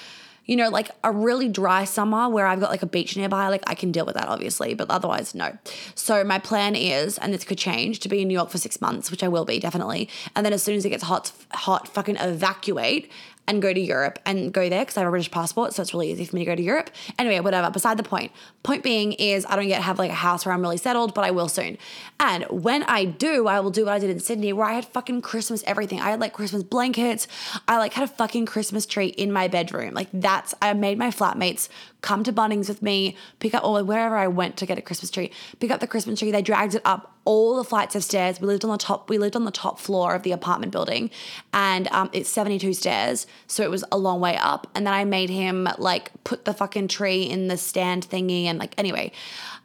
You 0.46 0.56
know, 0.56 0.68
like 0.68 0.90
a 1.04 1.12
really 1.12 1.48
dry 1.48 1.84
summer 1.84 2.28
where 2.28 2.44
I've 2.44 2.58
got 2.58 2.70
like 2.70 2.82
a 2.82 2.86
beach 2.86 3.16
nearby, 3.16 3.46
like 3.48 3.62
I 3.68 3.74
can 3.76 3.92
deal 3.92 4.04
with 4.04 4.16
that 4.16 4.26
obviously, 4.26 4.74
but 4.74 4.90
otherwise, 4.90 5.32
no. 5.32 5.56
So, 5.94 6.24
my 6.24 6.40
plan 6.40 6.74
is, 6.74 7.18
and 7.18 7.32
this 7.32 7.44
could 7.44 7.58
change, 7.58 8.00
to 8.00 8.08
be 8.08 8.22
in 8.22 8.26
New 8.26 8.34
York 8.34 8.50
for 8.50 8.58
six 8.58 8.80
months, 8.80 9.12
which 9.12 9.22
I 9.22 9.28
will 9.28 9.44
be 9.44 9.60
definitely. 9.60 10.08
And 10.34 10.44
then 10.44 10.52
as 10.52 10.60
soon 10.64 10.74
as 10.74 10.84
it 10.84 10.88
gets 10.88 11.04
hot, 11.04 11.30
hot, 11.52 11.86
fucking 11.86 12.16
evacuate 12.16 13.12
and 13.50 13.60
go 13.60 13.72
to 13.72 13.80
Europe 13.80 14.20
and 14.24 14.52
go 14.52 14.68
there 14.68 14.82
because 14.82 14.96
I 14.96 15.00
have 15.00 15.08
a 15.08 15.10
British 15.10 15.30
passport, 15.30 15.74
so 15.74 15.82
it's 15.82 15.92
really 15.92 16.12
easy 16.12 16.24
for 16.24 16.36
me 16.36 16.42
to 16.42 16.50
go 16.52 16.54
to 16.54 16.62
Europe. 16.62 16.88
Anyway, 17.18 17.40
whatever. 17.40 17.68
Beside 17.68 17.96
the 17.96 18.04
point. 18.04 18.30
Point 18.62 18.84
being 18.84 19.12
is 19.14 19.44
I 19.44 19.56
don't 19.56 19.66
yet 19.66 19.82
have 19.82 19.98
like 19.98 20.12
a 20.12 20.14
house 20.14 20.46
where 20.46 20.54
I'm 20.54 20.62
really 20.62 20.76
settled, 20.76 21.14
but 21.14 21.24
I 21.24 21.32
will 21.32 21.48
soon. 21.48 21.76
And 22.20 22.44
when 22.44 22.84
I 22.84 23.04
do, 23.04 23.48
I 23.48 23.58
will 23.58 23.72
do 23.72 23.86
what 23.86 23.94
I 23.94 23.98
did 23.98 24.08
in 24.08 24.20
Sydney, 24.20 24.52
where 24.52 24.66
I 24.66 24.74
had 24.74 24.84
fucking 24.84 25.22
Christmas 25.22 25.64
everything. 25.66 26.00
I 26.00 26.10
had 26.10 26.20
like 26.20 26.32
Christmas 26.32 26.62
blankets. 26.62 27.26
I 27.66 27.78
like 27.78 27.92
had 27.94 28.08
a 28.08 28.12
fucking 28.12 28.46
Christmas 28.46 28.86
tree 28.86 29.08
in 29.08 29.32
my 29.32 29.48
bedroom. 29.48 29.94
Like 29.94 30.08
that's 30.12 30.54
I 30.62 30.72
made 30.74 30.96
my 30.96 31.08
flatmates 31.08 31.68
come 32.02 32.24
to 32.24 32.32
Bunnings 32.32 32.68
with 32.68 32.82
me, 32.82 33.16
pick 33.38 33.54
up 33.54 33.64
or 33.64 33.82
wherever 33.84 34.16
I 34.16 34.28
went 34.28 34.56
to 34.58 34.66
get 34.66 34.78
a 34.78 34.82
Christmas 34.82 35.10
tree, 35.10 35.30
pick 35.58 35.70
up 35.70 35.80
the 35.80 35.86
Christmas 35.86 36.18
tree. 36.18 36.30
They 36.30 36.42
dragged 36.42 36.74
it 36.74 36.82
up 36.84 37.14
all 37.24 37.56
the 37.56 37.64
flights 37.64 37.94
of 37.94 38.02
stairs. 38.02 38.40
We 38.40 38.46
lived 38.46 38.64
on 38.64 38.70
the 38.70 38.78
top. 38.78 39.08
We 39.10 39.18
lived 39.18 39.36
on 39.36 39.44
the 39.44 39.50
top 39.50 39.78
floor 39.78 40.14
of 40.14 40.22
the 40.22 40.32
apartment 40.32 40.72
building, 40.72 41.10
and 41.52 41.88
um, 41.88 42.10
it's 42.12 42.28
seventy 42.28 42.58
two 42.58 42.72
stairs, 42.72 43.26
so 43.46 43.62
it 43.62 43.70
was 43.70 43.84
a 43.92 43.98
long 43.98 44.20
way 44.20 44.36
up. 44.36 44.66
And 44.74 44.86
then 44.86 44.94
I 44.94 45.04
made 45.04 45.30
him 45.30 45.68
like 45.78 46.10
put 46.24 46.44
the 46.44 46.54
fucking 46.54 46.88
tree 46.88 47.24
in 47.24 47.48
the 47.48 47.56
stand 47.56 48.08
thingy, 48.08 48.44
and 48.44 48.58
like 48.58 48.74
anyway. 48.78 49.12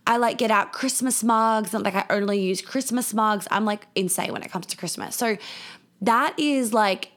I 0.08 0.18
like 0.18 0.38
get 0.38 0.52
out 0.52 0.72
Christmas 0.72 1.24
mugs 1.24 1.74
and 1.74 1.84
like 1.84 1.96
I 1.96 2.06
only 2.12 2.40
use 2.40 2.62
Christmas 2.62 3.12
mugs. 3.12 3.48
I'm 3.50 3.66
like 3.66 3.88
insane 3.96 4.32
when 4.34 4.44
it 4.44 4.52
comes 4.52 4.68
to 4.68 4.78
Christmas. 4.78 5.16
So 5.16 5.36
that 6.02 6.38
is 6.38 6.74
like 6.74 7.10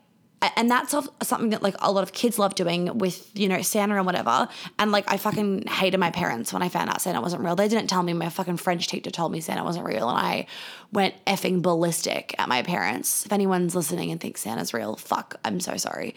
and 0.56 0.70
that's 0.70 0.94
something 1.22 1.50
that 1.50 1.62
like 1.62 1.74
a 1.80 1.90
lot 1.90 2.02
of 2.02 2.12
kids 2.12 2.38
love 2.38 2.54
doing 2.54 2.96
with 2.98 3.30
you 3.36 3.48
know 3.48 3.60
Santa 3.62 3.96
and 3.96 4.06
whatever. 4.06 4.48
And 4.78 4.92
like 4.92 5.10
I 5.10 5.16
fucking 5.16 5.66
hated 5.66 5.98
my 5.98 6.10
parents 6.10 6.52
when 6.52 6.62
I 6.62 6.68
found 6.68 6.90
out 6.90 7.00
Santa 7.00 7.20
wasn't 7.20 7.42
real. 7.42 7.56
They 7.56 7.68
didn't 7.68 7.88
tell 7.88 8.02
me. 8.02 8.12
My 8.12 8.28
fucking 8.28 8.58
French 8.58 8.86
teacher 8.86 9.10
told 9.10 9.32
me 9.32 9.40
Santa 9.40 9.64
wasn't 9.64 9.86
real, 9.86 10.08
and 10.08 10.18
I 10.18 10.46
went 10.92 11.14
effing 11.26 11.60
ballistic 11.62 12.34
at 12.38 12.48
my 12.48 12.62
parents. 12.62 13.26
If 13.26 13.32
anyone's 13.32 13.74
listening 13.74 14.12
and 14.12 14.20
thinks 14.20 14.42
Santa's 14.42 14.72
real, 14.72 14.96
fuck, 14.96 15.40
I'm 15.44 15.58
so 15.60 15.76
sorry. 15.76 16.14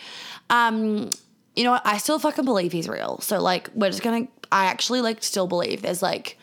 Um, 0.50 1.10
you 1.56 1.64
know? 1.64 1.80
I 1.84 1.98
still 1.98 2.20
fucking 2.20 2.46
believe 2.46 2.72
he's 2.72 2.88
real. 2.88 3.20
So 3.22 3.42
like 3.42 3.70
we're 3.74 3.90
just 3.90 4.04
gonna. 4.04 4.28
I 4.52 4.66
actually 4.66 5.02
like 5.02 5.24
still 5.24 5.48
believe 5.48 5.82
there's 5.82 6.04
like 6.04 6.38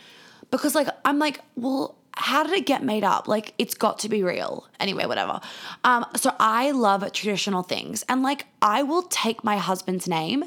because 0.50 0.74
like 0.74 0.88
I'm 1.04 1.18
like 1.18 1.40
well 1.54 1.97
how 2.18 2.42
did 2.42 2.52
it 2.52 2.66
get 2.66 2.82
made 2.82 3.04
up? 3.04 3.28
Like, 3.28 3.54
it's 3.58 3.74
got 3.74 4.00
to 4.00 4.08
be 4.08 4.22
real. 4.22 4.66
Anyway, 4.80 5.06
whatever. 5.06 5.40
Um, 5.84 6.04
so 6.16 6.34
I 6.38 6.72
love 6.72 7.10
traditional 7.12 7.62
things. 7.62 8.04
And 8.08 8.22
like, 8.22 8.46
I 8.60 8.82
will 8.82 9.02
take 9.02 9.44
my 9.44 9.56
husband's 9.56 10.08
name, 10.08 10.44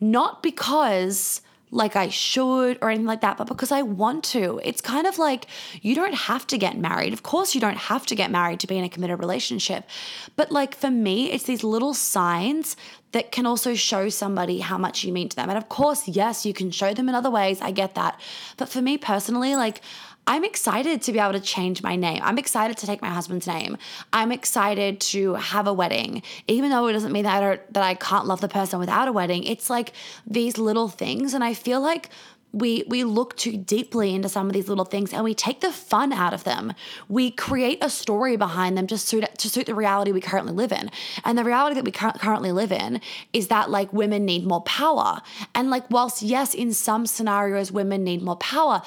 not 0.00 0.42
because 0.42 1.42
like 1.72 1.96
I 1.96 2.10
should 2.10 2.78
or 2.82 2.90
anything 2.90 3.06
like 3.06 3.22
that, 3.22 3.38
but 3.38 3.48
because 3.48 3.72
I 3.72 3.80
want 3.80 4.24
to. 4.24 4.60
It's 4.62 4.82
kind 4.82 5.06
of 5.06 5.18
like 5.18 5.46
you 5.80 5.94
don't 5.94 6.14
have 6.14 6.46
to 6.48 6.58
get 6.58 6.76
married. 6.76 7.14
Of 7.14 7.22
course, 7.22 7.54
you 7.54 7.60
don't 7.62 7.78
have 7.78 8.04
to 8.06 8.14
get 8.14 8.30
married 8.30 8.60
to 8.60 8.66
be 8.66 8.76
in 8.76 8.84
a 8.84 8.90
committed 8.90 9.18
relationship. 9.18 9.88
But 10.36 10.52
like 10.52 10.76
for 10.76 10.90
me, 10.90 11.32
it's 11.32 11.44
these 11.44 11.64
little 11.64 11.94
signs 11.94 12.76
that 13.12 13.32
can 13.32 13.46
also 13.46 13.74
show 13.74 14.10
somebody 14.10 14.60
how 14.60 14.76
much 14.76 15.02
you 15.02 15.12
mean 15.12 15.30
to 15.30 15.36
them. 15.36 15.48
And 15.48 15.58
of 15.58 15.70
course, 15.70 16.06
yes, 16.06 16.44
you 16.44 16.52
can 16.52 16.70
show 16.70 16.92
them 16.92 17.08
in 17.08 17.14
other 17.14 17.30
ways. 17.30 17.60
I 17.62 17.70
get 17.70 17.94
that. 17.94 18.20
But 18.58 18.68
for 18.68 18.82
me 18.82 18.98
personally, 18.98 19.56
like, 19.56 19.80
I'm 20.26 20.44
excited 20.44 21.02
to 21.02 21.12
be 21.12 21.18
able 21.18 21.32
to 21.32 21.40
change 21.40 21.82
my 21.82 21.96
name. 21.96 22.20
I'm 22.22 22.38
excited 22.38 22.76
to 22.78 22.86
take 22.86 23.02
my 23.02 23.08
husband's 23.10 23.46
name. 23.46 23.76
I'm 24.12 24.30
excited 24.30 25.00
to 25.00 25.34
have 25.34 25.66
a 25.66 25.72
wedding. 25.72 26.22
Even 26.46 26.70
though 26.70 26.86
it 26.86 26.92
doesn't 26.92 27.12
mean 27.12 27.24
that 27.24 27.36
I 27.36 27.40
don't, 27.40 27.74
that 27.74 27.82
I 27.82 27.94
can't 27.94 28.26
love 28.26 28.40
the 28.40 28.48
person 28.48 28.78
without 28.78 29.08
a 29.08 29.12
wedding. 29.12 29.44
It's 29.44 29.68
like 29.68 29.92
these 30.26 30.58
little 30.58 30.88
things 30.88 31.34
and 31.34 31.42
I 31.42 31.54
feel 31.54 31.80
like 31.80 32.10
we 32.52 32.84
we 32.86 33.02
look 33.02 33.34
too 33.36 33.56
deeply 33.56 34.14
into 34.14 34.28
some 34.28 34.46
of 34.46 34.52
these 34.52 34.68
little 34.68 34.84
things 34.84 35.12
and 35.12 35.24
we 35.24 35.34
take 35.34 35.60
the 35.60 35.72
fun 35.72 36.12
out 36.12 36.34
of 36.34 36.44
them. 36.44 36.74
We 37.08 37.30
create 37.30 37.78
a 37.80 37.88
story 37.88 38.36
behind 38.36 38.76
them 38.76 38.86
just 38.86 39.08
suit 39.08 39.24
to 39.38 39.48
suit 39.48 39.66
the 39.66 39.74
reality 39.74 40.12
we 40.12 40.20
currently 40.20 40.52
live 40.52 40.70
in. 40.70 40.90
And 41.24 41.36
the 41.36 41.44
reality 41.44 41.74
that 41.76 41.84
we 41.84 41.90
currently 41.92 42.52
live 42.52 42.70
in 42.70 43.00
is 43.32 43.48
that 43.48 43.70
like 43.70 43.92
women 43.92 44.24
need 44.26 44.46
more 44.46 44.62
power. 44.62 45.22
And 45.54 45.70
like 45.70 45.90
whilst 45.90 46.22
yes 46.22 46.54
in 46.54 46.72
some 46.72 47.06
scenarios 47.06 47.72
women 47.72 48.04
need 48.04 48.22
more 48.22 48.36
power, 48.36 48.82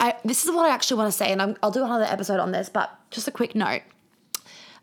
I 0.00 0.16
this 0.24 0.44
is 0.44 0.50
what 0.50 0.66
I 0.66 0.74
actually 0.74 0.98
want 0.98 1.12
to 1.12 1.16
say, 1.16 1.30
and 1.30 1.42
i 1.42 1.54
will 1.62 1.70
do 1.70 1.84
another 1.84 2.04
episode 2.04 2.40
on 2.40 2.52
this, 2.52 2.68
but 2.68 2.90
just 3.10 3.28
a 3.28 3.30
quick 3.30 3.54
note. 3.54 3.82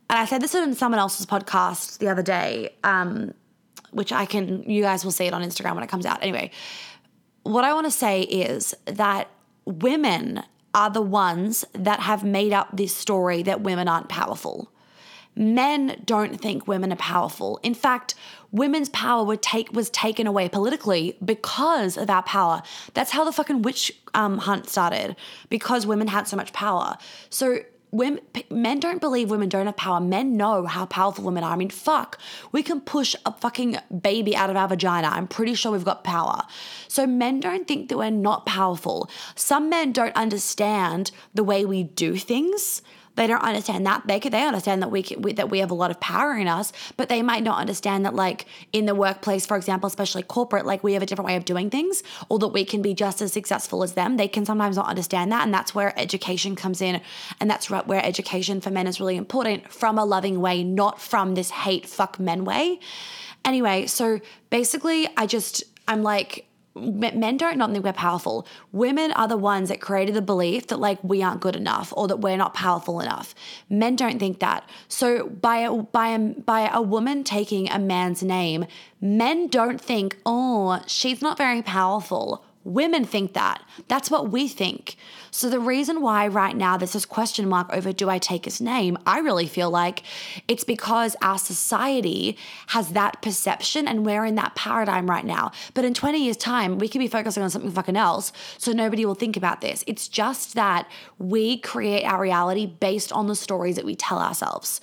And 0.10 0.20
I 0.20 0.26
said 0.26 0.42
this 0.42 0.56
in 0.56 0.74
someone 0.76 1.00
else's 1.00 1.26
podcast 1.26 1.98
the 1.98 2.08
other 2.08 2.24
day, 2.24 2.76
um, 2.84 3.34
which 3.92 4.14
I 4.14 4.26
can, 4.26 4.64
you 4.64 4.82
guys 4.82 5.04
will 5.04 5.12
see 5.12 5.26
it 5.26 5.34
on 5.34 5.44
Instagram 5.44 5.76
when 5.76 5.84
it 5.84 5.90
comes 5.90 6.06
out. 6.06 6.20
Anyway, 6.22 6.52
what 7.44 7.66
I 7.66 7.74
want 7.74 7.88
to 7.88 7.92
say 7.92 8.22
is 8.22 8.74
that 8.86 9.30
women 9.66 10.44
are 10.74 10.90
the 10.90 11.02
ones 11.02 11.66
that 11.74 12.00
have 12.02 12.24
made 12.24 12.54
up 12.54 12.70
this 12.72 12.96
story 12.96 13.44
that 13.44 13.62
women 13.62 13.88
aren't 13.88 14.08
powerful. 14.08 14.72
Men 15.38 16.02
don't 16.04 16.42
think 16.42 16.68
women 16.68 16.92
are 16.92 16.98
powerful. 16.98 17.60
In 17.62 17.76
fact, 17.76 18.16
women's 18.52 18.90
power 18.90 19.36
take 19.36 19.72
was 19.72 19.92
taken 19.92 20.26
away 20.26 20.50
politically 20.50 21.16
because 21.24 21.96
of 21.96 22.10
our 22.10 22.24
power. 22.24 22.64
That's 22.96 23.12
how 23.12 23.24
the 23.24 23.32
fucking 23.32 23.62
witch 23.62 23.92
um, 24.16 24.40
hunt 24.40 24.68
started 24.68 25.16
because 25.50 25.86
women 25.86 26.08
had 26.08 26.28
so 26.28 26.36
much 26.36 26.54
power. 26.54 26.98
So 27.30 27.60
women, 27.92 28.22
men 28.50 28.80
don't 28.80 29.00
believe 29.00 29.30
women 29.30 29.48
don't 29.48 29.68
have 29.68 29.78
power. 29.78 30.00
Men 30.00 30.38
know 30.38 30.66
how 30.66 30.88
powerful 30.88 31.24
women 31.24 31.44
are. 31.44 31.54
I 31.54 31.56
mean, 31.56 31.70
fuck, 31.70 32.18
we 32.52 32.64
can 32.64 32.82
push 32.82 33.16
a 33.24 33.32
fucking 33.32 33.78
baby 34.02 34.36
out 34.36 34.50
of 34.50 34.56
our 34.56 34.68
vagina. 34.68 35.08
I'm 35.08 35.28
pretty 35.28 35.54
sure 35.54 35.72
we've 35.72 35.86
got 35.86 36.04
power. 36.04 36.42
So 36.88 37.06
men 37.06 37.40
don't 37.40 37.68
think 37.68 37.90
that 37.90 37.98
we're 37.98 38.10
not 38.10 38.48
powerful. 38.48 39.08
Some 39.36 39.70
men 39.70 39.92
don't 39.92 40.16
understand 40.16 41.12
the 41.36 41.44
way 41.44 41.64
we 41.64 41.84
do 41.84 42.16
things 42.16 42.82
they 43.18 43.28
don't 43.28 43.44
understand 43.44 43.86
that. 43.86 44.04
They 44.06 44.20
they 44.20 44.44
understand 44.44 44.82
that 44.82 44.92
we, 44.92 45.04
can, 45.04 45.22
we 45.22 45.34
that 45.34 45.50
we 45.50 45.60
have 45.60 45.72
a 45.72 45.74
lot 45.74 45.92
of 45.92 46.00
power 46.00 46.34
in 46.38 46.48
us, 46.48 46.72
but 46.96 47.10
they 47.10 47.22
might 47.22 47.44
not 47.44 47.60
understand 47.60 48.06
that 48.06 48.14
like 48.14 48.46
in 48.72 48.86
the 48.86 48.96
workplace, 48.96 49.46
for 49.46 49.58
example, 49.58 49.88
especially 49.88 50.24
corporate, 50.24 50.66
like 50.66 50.84
we 50.84 50.94
have 50.94 51.04
a 51.04 51.06
different 51.06 51.28
way 51.28 51.36
of 51.36 51.44
doing 51.44 51.70
things, 51.70 52.04
or 52.30 52.40
that 52.40 52.50
we 52.50 52.64
can 52.64 52.82
be 52.82 52.94
just 52.94 53.22
as 53.22 53.34
successful 53.34 53.84
as 53.84 53.94
them. 53.94 54.18
They 54.18 54.28
can 54.28 54.46
sometimes 54.46 54.78
not 54.78 54.88
understand 54.88 55.32
that, 55.32 55.44
and 55.44 55.54
that's 55.54 55.74
where 55.74 55.98
education 56.00 56.56
comes 56.56 56.82
in, 56.82 57.02
and 57.40 57.50
that's 57.50 57.70
where 57.70 58.06
education 58.06 58.62
for 58.62 58.70
men 58.70 58.88
is 58.88 59.00
really 59.00 59.18
important 59.18 59.72
from 59.74 59.98
a 59.98 60.06
loving 60.06 60.40
way, 60.40 60.64
not 60.64 61.02
from 61.02 61.34
this 61.34 61.50
hate 61.50 61.88
fuck 61.88 62.20
men 62.20 62.46
way. 62.46 62.80
Anyway, 63.44 63.88
so 63.88 64.20
basically, 64.50 65.08
I 65.18 65.26
just 65.26 65.64
I'm 65.88 66.04
like 66.04 66.47
men 66.78 67.38
don't 67.38 67.58
not 67.58 67.72
think 67.72 67.84
we're 67.84 67.94
powerful. 67.94 68.48
Women 68.72 69.12
are 69.14 69.28
the 69.28 69.38
ones 69.38 69.70
that 69.70 69.82
created 69.82 70.16
the 70.16 70.22
belief 70.22 70.68
that 70.68 70.80
like 70.80 71.04
we 71.04 71.22
aren't 71.24 71.42
good 71.42 71.56
enough 71.56 71.94
or 71.96 72.08
that 72.08 72.18
we're 72.18 72.38
not 72.38 72.54
powerful 72.54 73.00
enough. 73.00 73.36
Men 73.70 73.96
don't 73.96 74.20
think 74.20 74.40
that. 74.40 74.68
So 74.88 75.28
by 75.28 75.58
a, 75.58 75.74
by 75.74 76.10
a, 76.10 76.20
by 76.20 76.70
a 76.72 76.82
woman 76.82 77.24
taking 77.24 77.70
a 77.70 77.80
man's 77.80 78.24
name, 78.24 78.66
men 79.02 79.48
don't 79.48 79.80
think, 79.80 80.18
"Oh, 80.26 80.82
she's 80.88 81.22
not 81.22 81.38
very 81.38 81.62
powerful." 81.62 82.44
Women 82.68 83.06
think 83.06 83.32
that. 83.32 83.64
That's 83.88 84.12
what 84.12 84.30
we 84.30 84.50
think. 84.50 84.98
So 85.32 85.50
the 85.50 85.60
reason 85.60 86.02
why 86.02 86.28
right 86.28 86.54
now 86.54 86.76
there's 86.76 86.92
this 86.92 87.06
question 87.06 87.48
mark 87.48 87.72
over 87.72 87.94
do 87.94 88.10
I 88.10 88.18
take 88.18 88.44
his 88.44 88.60
name, 88.60 88.98
I 89.06 89.20
really 89.20 89.48
feel 89.48 89.70
like 89.70 90.04
it's 90.50 90.66
because 90.66 91.16
our 91.22 91.38
society 91.38 92.38
has 92.68 92.90
that 92.90 93.22
perception 93.22 93.88
and 93.88 94.06
we're 94.06 94.26
in 94.26 94.36
that 94.36 94.56
paradigm 94.56 95.10
right 95.10 95.24
now. 95.24 95.54
But 95.76 95.86
in 95.86 95.94
20 95.94 96.22
years' 96.22 96.36
time, 96.36 96.78
we 96.78 96.90
could 96.90 97.00
be 97.00 97.08
focusing 97.08 97.42
on 97.42 97.50
something 97.50 97.72
fucking 97.72 97.96
else. 97.96 98.34
So 98.58 98.74
nobody 98.74 99.06
will 99.06 99.16
think 99.16 99.38
about 99.38 99.62
this. 99.62 99.86
It's 99.88 100.10
just 100.10 100.56
that 100.56 100.92
we 101.20 101.60
create 101.60 102.04
our 102.04 102.22
reality 102.22 102.66
based 102.66 103.14
on 103.14 103.28
the 103.28 103.36
stories 103.36 103.78
that 103.78 103.86
we 103.86 103.96
tell 103.96 104.20
ourselves. 104.20 104.82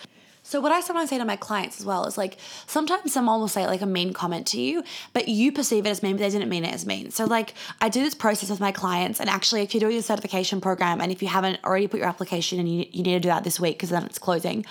So 0.55 0.61
what 0.61 0.71
I 0.71 0.83
sometimes 0.83 1.11
say 1.11 1.19
to 1.19 1.25
my 1.25 1.35
clients 1.35 1.81
as 1.81 1.85
well 1.85 2.05
is 2.05 2.17
like 2.17 2.37
sometimes 2.69 3.13
someone 3.13 3.41
will 3.41 3.49
say 3.49 3.67
like 3.67 3.83
a 3.83 3.87
mean 3.87 4.13
comment 4.13 4.47
to 4.47 4.61
you, 4.61 4.85
but 5.13 5.27
you 5.27 5.51
perceive 5.51 5.85
it 5.85 5.89
as 5.89 6.01
mean, 6.01 6.13
but 6.13 6.21
they 6.21 6.31
didn't 6.31 6.49
mean 6.49 6.65
it 6.65 6.73
as 6.73 6.87
mean. 6.87 7.11
So 7.11 7.25
like 7.25 7.55
I 7.81 7.89
do 7.89 8.05
this 8.05 8.15
process 8.15 8.51
with 8.51 8.61
my 8.61 8.71
clients, 8.71 9.19
and 9.19 9.29
actually, 9.29 9.63
if 9.63 9.75
you're 9.75 9.81
doing 9.81 9.97
a 9.97 10.03
certification 10.03 10.61
program, 10.61 11.01
and 11.01 11.11
if 11.11 11.23
you 11.23 11.27
haven't 11.27 11.59
already 11.65 11.89
put 11.89 11.99
your 11.99 12.09
application, 12.09 12.61
and 12.61 12.69
you, 12.69 12.87
you 12.93 13.03
need 13.03 13.15
to 13.15 13.19
do 13.19 13.31
that 13.31 13.43
this 13.43 13.59
week 13.59 13.79
because 13.79 13.91
then 13.91 14.05
it's 14.05 14.17
closing, 14.17 14.65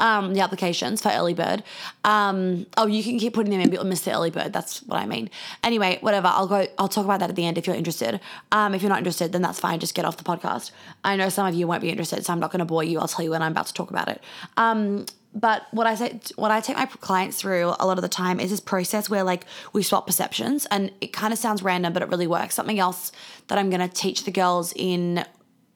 um, 0.00 0.34
the 0.34 0.40
applications 0.40 1.00
for 1.00 1.10
early 1.10 1.34
bird. 1.34 1.62
Um, 2.02 2.66
oh, 2.76 2.88
you 2.88 3.04
can 3.04 3.20
keep 3.20 3.34
putting 3.34 3.52
them 3.52 3.60
in, 3.60 3.68
but 3.68 3.74
you'll 3.74 3.84
miss 3.84 4.00
the 4.00 4.12
early 4.12 4.30
bird. 4.30 4.52
That's 4.52 4.82
what 4.88 4.98
I 4.98 5.06
mean. 5.06 5.30
Anyway, 5.62 5.98
whatever. 6.00 6.26
I'll 6.26 6.48
go. 6.48 6.66
I'll 6.78 6.88
talk 6.88 7.04
about 7.04 7.20
that 7.20 7.30
at 7.30 7.36
the 7.36 7.46
end 7.46 7.58
if 7.58 7.68
you're 7.68 7.76
interested. 7.76 8.18
Um, 8.50 8.74
if 8.74 8.82
you're 8.82 8.90
not 8.90 8.98
interested, 8.98 9.30
then 9.30 9.42
that's 9.42 9.60
fine. 9.60 9.78
Just 9.78 9.94
get 9.94 10.04
off 10.04 10.16
the 10.16 10.24
podcast. 10.24 10.72
I 11.04 11.14
know 11.14 11.28
some 11.28 11.46
of 11.46 11.54
you 11.54 11.68
won't 11.68 11.82
be 11.82 11.90
interested, 11.90 12.26
so 12.26 12.32
I'm 12.32 12.40
not 12.40 12.50
going 12.50 12.58
to 12.58 12.64
bore 12.64 12.82
you. 12.82 12.98
I'll 12.98 13.06
tell 13.06 13.24
you 13.24 13.30
when 13.30 13.40
I'm 13.40 13.52
about 13.52 13.66
to 13.66 13.74
talk 13.74 13.90
about 13.90 14.08
it. 14.08 14.20
Um, 14.56 15.06
but 15.34 15.66
what 15.72 15.86
I 15.86 15.94
say, 15.94 16.20
what 16.36 16.50
I 16.50 16.60
take 16.60 16.76
my 16.76 16.86
clients 16.86 17.40
through 17.40 17.74
a 17.78 17.86
lot 17.86 17.98
of 17.98 18.02
the 18.02 18.08
time 18.08 18.40
is 18.40 18.50
this 18.50 18.60
process 18.60 19.10
where 19.10 19.22
like 19.22 19.44
we 19.72 19.82
swap 19.82 20.06
perceptions, 20.06 20.66
and 20.70 20.90
it 21.00 21.12
kind 21.12 21.32
of 21.32 21.38
sounds 21.38 21.62
random, 21.62 21.92
but 21.92 22.02
it 22.02 22.08
really 22.08 22.26
works. 22.26 22.54
Something 22.54 22.78
else 22.78 23.12
that 23.48 23.58
I'm 23.58 23.70
to 23.86 23.88
teach 23.88 24.24
the 24.24 24.30
girls 24.30 24.72
in 24.74 25.24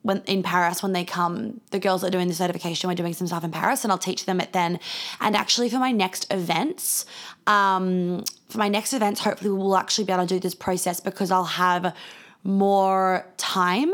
when 0.03 0.23
in 0.27 0.43
Paris 0.43 0.83
when 0.83 0.93
they 0.93 1.05
come, 1.05 1.61
the 1.71 1.79
girls 1.79 2.03
are 2.03 2.11
doing 2.11 2.29
the 2.29 2.35
certification. 2.35 2.89
We're 2.89 2.95
doing 2.95 3.15
some 3.15 3.27
stuff 3.27 3.45
in 3.45 3.53
Paris, 3.53 3.85
and 3.85 3.93
I'll 3.93 3.99
teach 3.99 4.27
them 4.27 4.41
it 4.41 4.53
then. 4.53 4.81
And 5.21 5.37
actually, 5.37 5.69
for 5.69 5.79
my 5.79 5.93
next 5.93 6.33
events, 6.33 7.07
um, 7.47 8.25
for 8.49 8.59
my 8.59 8.69
next 8.69 8.93
events, 8.93 9.21
hopefully 9.21 9.51
we'll 9.51 9.77
actually 9.77 10.05
be 10.05 10.13
able 10.13 10.27
to 10.27 10.35
do 10.35 10.41
this 10.41 10.55
process 10.55 10.99
because 10.99 11.31
I'll 11.31 11.45
have 11.45 11.95
more 12.45 13.25
time 13.37 13.93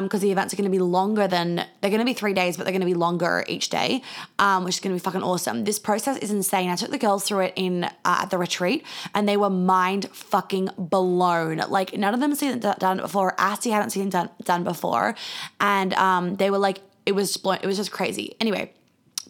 because 0.00 0.20
um, 0.20 0.20
the 0.20 0.32
events 0.32 0.54
are 0.54 0.56
going 0.56 0.70
to 0.70 0.70
be 0.70 0.78
longer 0.78 1.28
than 1.28 1.56
they're 1.56 1.90
going 1.90 1.98
to 1.98 2.04
be 2.04 2.14
three 2.14 2.32
days, 2.32 2.56
but 2.56 2.64
they're 2.64 2.72
going 2.72 2.80
to 2.80 2.86
be 2.86 2.94
longer 2.94 3.44
each 3.48 3.68
day, 3.68 4.02
um, 4.38 4.64
which 4.64 4.76
is 4.76 4.80
going 4.80 4.96
to 4.96 5.00
be 5.00 5.04
fucking 5.04 5.22
awesome. 5.22 5.64
This 5.64 5.78
process 5.78 6.16
is 6.18 6.30
insane. 6.30 6.70
I 6.70 6.76
took 6.76 6.90
the 6.90 6.98
girls 6.98 7.24
through 7.24 7.40
it 7.40 7.52
in 7.56 7.84
uh, 7.84 7.90
at 8.04 8.30
the 8.30 8.38
retreat, 8.38 8.84
and 9.14 9.28
they 9.28 9.36
were 9.36 9.50
mind 9.50 10.08
fucking 10.10 10.70
blown. 10.78 11.58
Like 11.68 11.96
none 11.96 12.14
of 12.14 12.20
them 12.20 12.34
seen 12.34 12.52
it 12.52 12.78
done 12.78 12.98
before. 12.98 13.34
Asti 13.38 13.70
hadn't 13.70 13.90
seen 13.90 14.08
it 14.08 14.10
done, 14.10 14.30
done 14.44 14.64
before, 14.64 15.14
and 15.60 15.92
um, 15.94 16.36
they 16.36 16.50
were 16.50 16.58
like, 16.58 16.80
it 17.04 17.12
was. 17.12 17.36
It 17.44 17.66
was 17.66 17.76
just 17.76 17.90
crazy. 17.90 18.36
Anyway, 18.40 18.72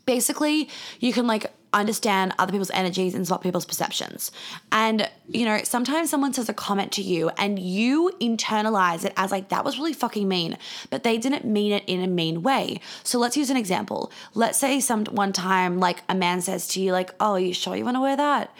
basically, 0.06 0.68
you 1.00 1.12
can 1.12 1.26
like 1.26 1.50
understand 1.72 2.34
other 2.38 2.52
people's 2.52 2.70
energies 2.70 3.14
and 3.14 3.26
swap 3.26 3.42
people's 3.42 3.64
perceptions. 3.64 4.30
And, 4.70 5.08
you 5.28 5.44
know, 5.44 5.60
sometimes 5.64 6.10
someone 6.10 6.32
says 6.32 6.48
a 6.48 6.54
comment 6.54 6.92
to 6.92 7.02
you 7.02 7.30
and 7.38 7.58
you 7.58 8.10
internalize 8.20 9.04
it 9.04 9.12
as 9.16 9.30
like, 9.30 9.48
that 9.48 9.64
was 9.64 9.78
really 9.78 9.92
fucking 9.92 10.28
mean, 10.28 10.58
but 10.90 11.02
they 11.02 11.18
didn't 11.18 11.44
mean 11.44 11.72
it 11.72 11.84
in 11.86 12.02
a 12.02 12.06
mean 12.06 12.42
way. 12.42 12.80
So 13.02 13.18
let's 13.18 13.36
use 13.36 13.50
an 13.50 13.56
example. 13.56 14.12
Let's 14.34 14.58
say 14.58 14.80
some 14.80 15.04
one 15.06 15.32
time, 15.32 15.80
like 15.80 16.02
a 16.08 16.14
man 16.14 16.40
says 16.40 16.66
to 16.68 16.80
you, 16.80 16.92
like, 16.92 17.10
oh, 17.20 17.32
are 17.32 17.40
you 17.40 17.54
sure 17.54 17.76
you 17.76 17.84
want 17.84 17.96
to 17.96 18.00
wear 18.00 18.16
that? 18.16 18.54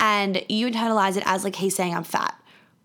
And 0.00 0.44
you 0.48 0.70
internalize 0.70 1.16
it 1.16 1.24
as 1.26 1.42
like 1.42 1.56
he's 1.56 1.74
saying 1.74 1.94
I'm 1.94 2.04
fat 2.04 2.37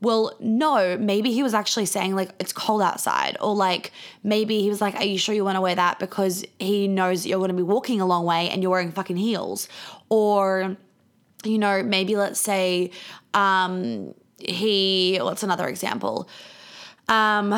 well, 0.03 0.36
no, 0.41 0.98
maybe 0.98 1.31
he 1.31 1.41
was 1.43 1.53
actually 1.53 1.86
saying, 1.86 2.13
like, 2.13 2.31
it's 2.38 2.51
cold 2.51 2.81
outside. 2.81 3.38
Or, 3.39 3.55
like, 3.55 3.93
maybe 4.22 4.62
he 4.62 4.67
was 4.67 4.81
like, 4.81 4.95
Are 4.95 5.05
you 5.05 5.17
sure 5.17 5.33
you 5.33 5.45
want 5.45 5.55
to 5.55 5.62
wear 5.62 5.75
that? 5.75 5.98
Because 5.98 6.43
he 6.60 6.89
knows 6.89 7.24
that 7.24 7.29
you're 7.29 7.39
going 7.39 7.51
to 7.51 7.55
be 7.55 7.63
walking 7.63 8.01
a 8.01 8.05
long 8.05 8.25
way 8.25 8.50
and 8.50 8.62
you're 8.62 8.72
wearing 8.72 8.91
fucking 8.91 9.15
heels. 9.15 9.69
Or, 10.10 10.75
you 11.45 11.57
know, 11.57 11.83
maybe 11.83 12.17
let's 12.17 12.41
say 12.41 12.91
um, 13.33 14.13
he, 14.38 15.19
what's 15.22 15.41
another 15.41 15.69
example? 15.69 16.27
Um, 17.07 17.57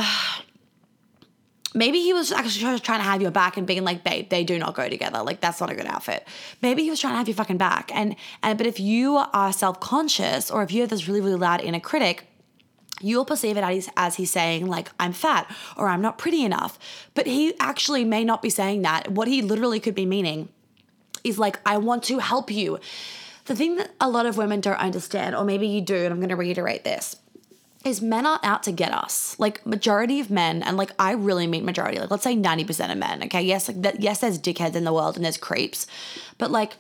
maybe 1.74 2.02
he 2.02 2.14
was 2.14 2.32
actually 2.32 2.80
trying 2.80 3.00
to 3.00 3.06
have 3.06 3.24
your 3.24 3.32
back 3.32 3.58
and 3.58 3.66
being 3.66 3.84
like, 3.84 4.04
babe, 4.04 4.30
they 4.30 4.44
do 4.44 4.60
not 4.60 4.76
go 4.76 4.88
together. 4.88 5.24
Like 5.24 5.42
that's 5.42 5.60
not 5.60 5.72
a 5.72 5.76
good 5.76 5.88
outfit. 5.88 6.28
Maybe 6.62 6.84
he 6.84 6.92
was 6.92 7.00
trying 7.00 7.14
to 7.14 7.18
have 7.18 7.28
your 7.28 7.36
fucking 7.36 7.58
back. 7.58 7.92
And 7.92 8.16
and 8.44 8.56
but 8.56 8.68
if 8.68 8.80
you 8.80 9.18
are 9.18 9.52
self-conscious 9.52 10.52
or 10.52 10.62
if 10.62 10.72
you 10.72 10.82
have 10.82 10.92
this 10.92 11.08
really, 11.08 11.22
really 11.22 11.38
loud 11.38 11.62
inner 11.62 11.80
critic, 11.80 12.28
you'll 13.02 13.26
perceive 13.26 13.58
it 13.58 13.64
as, 13.64 13.90
as 13.98 14.16
he's 14.16 14.32
saying, 14.32 14.68
like, 14.68 14.90
I'm 15.00 15.14
fat 15.14 15.54
or 15.76 15.88
I'm 15.90 16.02
not 16.02 16.18
pretty 16.18 16.44
enough. 16.44 16.80
But 17.14 17.28
he 17.28 17.54
actually 17.60 18.06
may 18.06 18.24
not 18.24 18.42
be 18.42 18.50
saying 18.50 18.84
that. 18.84 19.12
What 19.12 19.28
he 19.28 19.42
literally 19.42 19.80
could 19.80 19.96
be 19.96 20.06
meaning 20.06 20.50
is 21.24 21.38
like, 21.40 21.60
I 21.66 21.78
want 21.78 22.04
to 22.06 22.20
help 22.20 22.52
you. 22.52 22.80
The 23.46 23.56
thing 23.56 23.76
that 23.76 23.92
a 24.00 24.10
lot 24.10 24.26
of 24.26 24.38
women 24.38 24.62
don't 24.62 24.80
understand, 24.80 25.36
or 25.36 25.44
maybe 25.44 25.68
you 25.68 25.82
do, 25.82 25.96
and 25.96 26.14
I'm 26.14 26.20
going 26.20 26.30
to 26.30 26.36
reiterate 26.36 26.84
this, 26.84 27.18
is 27.84 28.02
men 28.02 28.26
aren't 28.26 28.44
out 28.44 28.64
to 28.64 28.72
get 28.72 28.92
us. 28.92 29.36
Like 29.38 29.66
majority 29.66 30.20
of 30.20 30.32
men, 30.32 30.64
and 30.64 30.76
like 30.76 30.92
I 30.98 31.12
really 31.12 31.46
mean 31.46 31.64
majority, 31.64 32.00
like 32.00 32.10
let's 32.10 32.24
say 32.24 32.36
90% 32.36 32.92
of 32.92 32.98
men, 32.98 33.24
okay? 33.26 33.44
Yes, 33.44 33.68
like 33.68 33.82
that 33.84 34.02
yes, 34.02 34.22
there's 34.22 34.40
dickheads 34.40 34.76
in 34.76 34.84
the 34.84 34.94
world 34.94 35.16
and 35.16 35.24
there's 35.24 35.38
creeps, 35.38 35.86
but 36.40 36.50
like 36.50 36.78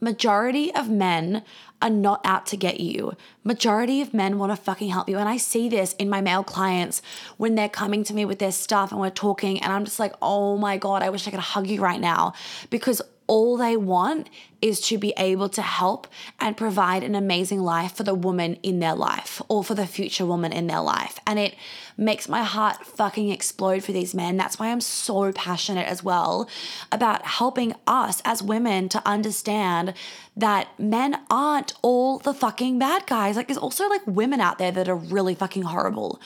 majority 0.00 0.74
of 0.74 0.88
men 0.90 1.44
are 1.82 1.90
not 1.90 2.20
out 2.24 2.46
to 2.46 2.56
get 2.56 2.80
you. 2.80 3.14
Majority 3.44 4.00
of 4.00 4.12
men 4.12 4.38
want 4.38 4.52
to 4.52 4.56
fucking 4.56 4.90
help 4.90 5.08
you. 5.08 5.18
And 5.18 5.28
I 5.28 5.36
see 5.36 5.68
this 5.68 5.94
in 5.94 6.10
my 6.10 6.20
male 6.20 6.44
clients 6.44 7.00
when 7.36 7.54
they're 7.54 7.68
coming 7.68 8.04
to 8.04 8.14
me 8.14 8.24
with 8.24 8.38
their 8.38 8.52
stuff 8.52 8.92
and 8.92 9.00
we're 9.00 9.10
talking 9.10 9.62
and 9.62 9.72
I'm 9.72 9.84
just 9.84 9.98
like, 9.98 10.14
"Oh 10.20 10.56
my 10.56 10.76
god, 10.76 11.02
I 11.02 11.10
wish 11.10 11.26
I 11.26 11.30
could 11.30 11.40
hug 11.40 11.66
you 11.66 11.80
right 11.80 12.00
now." 12.00 12.34
Because 12.68 13.00
all 13.26 13.56
they 13.56 13.76
want 13.76 14.28
is 14.62 14.80
to 14.80 14.98
be 14.98 15.12
able 15.16 15.48
to 15.48 15.62
help 15.62 16.06
and 16.38 16.56
provide 16.56 17.02
an 17.02 17.14
amazing 17.14 17.60
life 17.60 17.94
for 17.94 18.02
the 18.02 18.14
woman 18.14 18.54
in 18.62 18.78
their 18.78 18.94
life 18.94 19.40
or 19.48 19.64
for 19.64 19.74
the 19.74 19.86
future 19.86 20.26
woman 20.26 20.52
in 20.52 20.66
their 20.66 20.80
life. 20.80 21.18
And 21.26 21.38
it 21.38 21.54
makes 21.96 22.28
my 22.28 22.42
heart 22.42 22.84
fucking 22.84 23.30
explode 23.30 23.84
for 23.84 23.92
these 23.92 24.14
men. 24.14 24.36
That's 24.36 24.58
why 24.58 24.70
I'm 24.70 24.80
so 24.80 25.32
passionate 25.32 25.86
as 25.86 26.02
well 26.02 26.48
about 26.90 27.26
helping 27.26 27.74
us 27.86 28.22
as 28.24 28.42
women 28.42 28.88
to 28.90 29.02
understand 29.06 29.94
that 30.36 30.68
men 30.78 31.18
aren't 31.30 31.74
all 31.82 32.18
the 32.18 32.32
fucking 32.32 32.78
bad 32.78 33.06
guys. 33.06 33.36
Like, 33.36 33.48
there's 33.48 33.58
also 33.58 33.88
like 33.88 34.06
women 34.06 34.40
out 34.40 34.58
there 34.58 34.72
that 34.72 34.88
are 34.88 34.96
really 34.96 35.34
fucking 35.34 35.64
horrible. 35.64 36.20